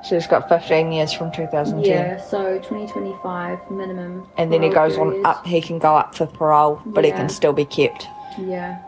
So 0.03 0.15
he's 0.15 0.27
got 0.27 0.47
15 0.47 0.91
years 0.93 1.11
from 1.11 1.31
2010. 1.31 1.83
Yeah, 1.85 2.17
so 2.21 2.55
2025 2.59 3.69
minimum. 3.69 4.27
And 4.37 4.51
then 4.51 4.63
he 4.63 4.69
goes 4.69 4.97
on 4.97 5.25
up, 5.25 5.45
he 5.45 5.61
can 5.61 5.77
go 5.77 5.95
up 5.95 6.15
for 6.15 6.25
parole, 6.25 6.81
but 6.85 7.03
he 7.03 7.11
can 7.11 7.27
still 7.29 7.51
be 7.53 7.65
kept. 7.65 8.07
Yeah. 8.37 8.79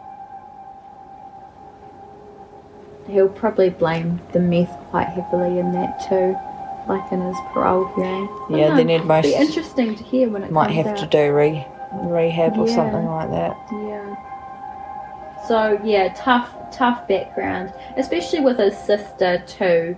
He'll 3.08 3.28
probably 3.30 3.70
blame 3.70 4.22
the 4.32 4.40
meth 4.40 4.72
quite 4.90 5.08
heavily 5.08 5.60
in 5.60 5.74
that 5.74 6.00
too, 6.08 6.38
like 6.88 7.12
in 7.12 7.20
his 7.22 7.36
parole 7.52 7.86
hearing. 7.96 8.30
I 8.50 8.58
Yeah, 8.58 8.68
don't 8.70 8.78
then 8.78 8.90
he'd 8.90 9.06
most 9.06 9.26
be 9.26 9.34
interesting 9.36 9.96
to 9.96 10.04
hear 10.04 10.30
when 10.30 10.44
it 10.44 10.52
might 10.52 10.72
have 10.72 10.88
out. 10.88 10.98
to 11.00 11.08
do 11.08 11.34
re, 11.34 11.66
rehab 12.06 12.58
or 12.58 12.68
Yeah. 12.68 12.76
something 12.76 13.06
like 13.06 13.30
that. 13.32 13.58
Yeah. 13.72 14.16
So 15.48 15.82
yeah, 15.84 16.14
tough, 16.16 16.54
tough 16.72 17.06
background, 17.08 17.74
especially 17.98 18.40
with 18.40 18.60
his 18.60 18.78
sister 18.78 19.44
too. 19.46 19.98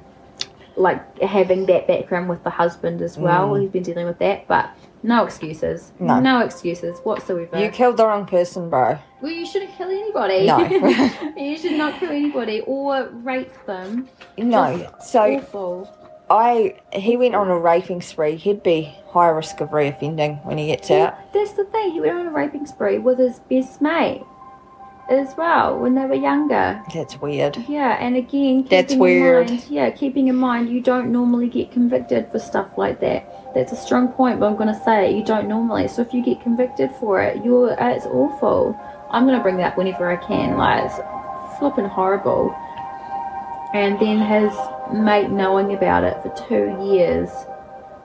Like 0.75 1.19
having 1.19 1.65
that 1.67 1.87
background 1.87 2.29
with 2.29 2.43
the 2.43 2.49
husband 2.49 3.01
as 3.01 3.17
well. 3.17 3.51
Mm. 3.51 3.61
He's 3.61 3.69
been 3.69 3.83
dealing 3.83 4.05
with 4.07 4.19
that, 4.19 4.47
but 4.47 4.75
no 5.03 5.25
excuses. 5.25 5.91
No. 5.99 6.39
excuses 6.39 6.99
whatsoever. 6.99 7.59
You 7.59 7.69
killed 7.69 7.97
the 7.97 8.07
wrong 8.07 8.25
person, 8.25 8.69
bro. 8.69 8.97
well, 9.21 9.31
you 9.31 9.45
shouldn't 9.45 9.75
kill 9.77 9.89
anybody. 9.89 10.45
No. 10.45 10.57
you 11.37 11.57
should 11.57 11.73
not 11.73 11.99
kill 11.99 12.09
anybody 12.09 12.61
or 12.61 13.09
rape 13.11 13.53
them. 13.65 14.09
No. 14.37 14.77
Just 14.77 15.11
So 15.11 15.35
awful. 15.35 15.99
I 16.29 16.75
he 16.93 17.17
went 17.17 17.35
on 17.35 17.49
a 17.49 17.59
raping 17.59 18.01
spree. 18.01 18.35
He'd 18.35 18.63
be 18.63 18.95
high 19.07 19.27
risk 19.27 19.59
of 19.61 19.69
reoffending 19.69 20.43
when 20.45 20.57
he 20.57 20.67
gets 20.67 20.89
out. 20.89 21.33
That's 21.33 21.53
the 21.53 21.65
thing. 21.65 21.91
He 21.91 22.01
went 22.01 22.17
on 22.17 22.25
a 22.27 22.31
raping 22.31 22.65
spree 22.65 22.97
with 22.97 23.19
his 23.19 23.39
best 23.39 23.81
mate 23.81 24.23
as 25.13 25.35
well 25.37 25.77
when 25.79 25.95
they 25.95 26.05
were 26.05 26.15
younger. 26.15 26.81
That's 26.93 27.19
weird. 27.21 27.57
Yeah, 27.67 27.97
and 27.99 28.15
again, 28.15 28.65
That's 28.69 28.95
weird. 28.95 29.49
mind- 29.49 29.65
yeah, 29.69 29.89
keeping 29.91 30.27
in 30.27 30.35
mind 30.35 30.69
you 30.69 30.81
don't 30.81 31.11
normally 31.11 31.47
get 31.47 31.71
convicted 31.71 32.31
for 32.31 32.39
stuff 32.39 32.67
like 32.77 32.99
that. 33.01 33.53
That's 33.53 33.71
a 33.71 33.75
strong 33.75 34.07
point, 34.09 34.39
but 34.39 34.47
I'm 34.47 34.55
gonna 34.55 34.79
say 34.83 35.09
it. 35.09 35.15
You 35.15 35.23
don't 35.23 35.47
normally. 35.47 35.87
So 35.87 36.01
if 36.01 36.13
you 36.13 36.23
get 36.23 36.41
convicted 36.41 36.91
for 36.99 37.21
it, 37.21 37.43
you're 37.45 37.79
uh, 37.81 37.89
it's 37.95 38.05
awful. 38.05 38.75
I'm 39.11 39.25
gonna 39.25 39.41
bring 39.43 39.57
that 39.57 39.77
whenever 39.77 40.09
I 40.11 40.15
can. 40.17 40.57
Like 40.57 40.85
it's 40.85 40.99
flipping 41.59 41.85
horrible. 41.85 42.55
And 43.73 43.99
then 43.99 44.19
his 44.19 44.53
mate 44.93 45.29
knowing 45.29 45.73
about 45.73 46.03
it 46.03 46.21
for 46.21 46.29
two 46.47 46.77
years. 46.93 47.29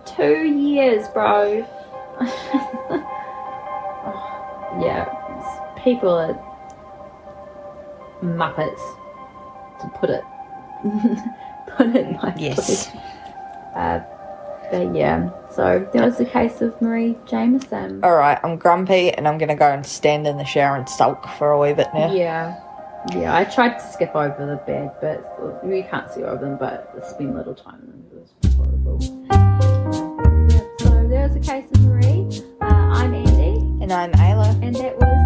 Two 0.07 0.45
years, 0.47 1.09
bro. 1.09 1.67
yeah, 4.81 5.07
people 5.83 6.11
are 6.11 6.35
muppets 8.23 8.81
to 9.81 9.89
put 9.99 10.11
it 10.11 10.25
put 11.77 11.87
it 11.95 12.11
nicely. 12.11 12.45
Yes. 12.47 12.89
Uh, 13.75 14.01
but 14.71 14.95
yeah, 14.95 15.31
so 15.51 15.89
that 15.93 16.05
was 16.05 16.19
the 16.19 16.25
case 16.27 16.61
of 16.61 16.81
Marie 16.83 17.17
Jamieson. 17.27 18.05
All 18.05 18.17
right, 18.17 18.39
I'm 18.43 18.57
grumpy 18.57 19.11
and 19.13 19.27
I'm 19.27 19.39
gonna 19.39 19.57
go 19.57 19.69
and 19.71 19.85
stand 19.87 20.27
in 20.27 20.37
the 20.37 20.45
shower 20.45 20.77
and 20.77 20.89
sulk 20.89 21.27
for 21.39 21.53
a 21.53 21.59
wee 21.61 21.73
bit 21.73 21.89
now. 21.95 22.13
Yeah, 22.13 22.61
yeah. 23.15 23.35
I 23.37 23.45
tried 23.45 23.79
to 23.79 23.93
skip 23.93 24.15
over 24.15 24.45
the 24.47 24.57
bed, 24.67 24.93
but 25.01 25.65
You 25.67 25.85
can't 25.91 26.11
see 26.13 26.23
over 26.23 26.45
them, 26.45 26.59
but 26.59 26.93
spend 27.09 27.35
little 27.35 27.55
time 27.55 27.81
in 27.81 27.87
them. 27.87 28.05
It 28.13 28.19
was 28.43 28.55
horrible. 28.57 28.99
Yeah, 29.31 30.65
so 30.81 31.09
there 31.09 31.23
was 31.29 31.35
the 31.35 31.41
case 31.41 31.71
of 31.73 31.81
Marie. 31.85 32.27
Uh, 32.61 32.65
I'm 32.67 33.13
Andi, 33.13 33.83
And 33.83 33.93
I'm 33.93 34.13
Ayla. 34.13 34.53
and 34.63 34.75
that 34.77 34.99
was 34.99 35.19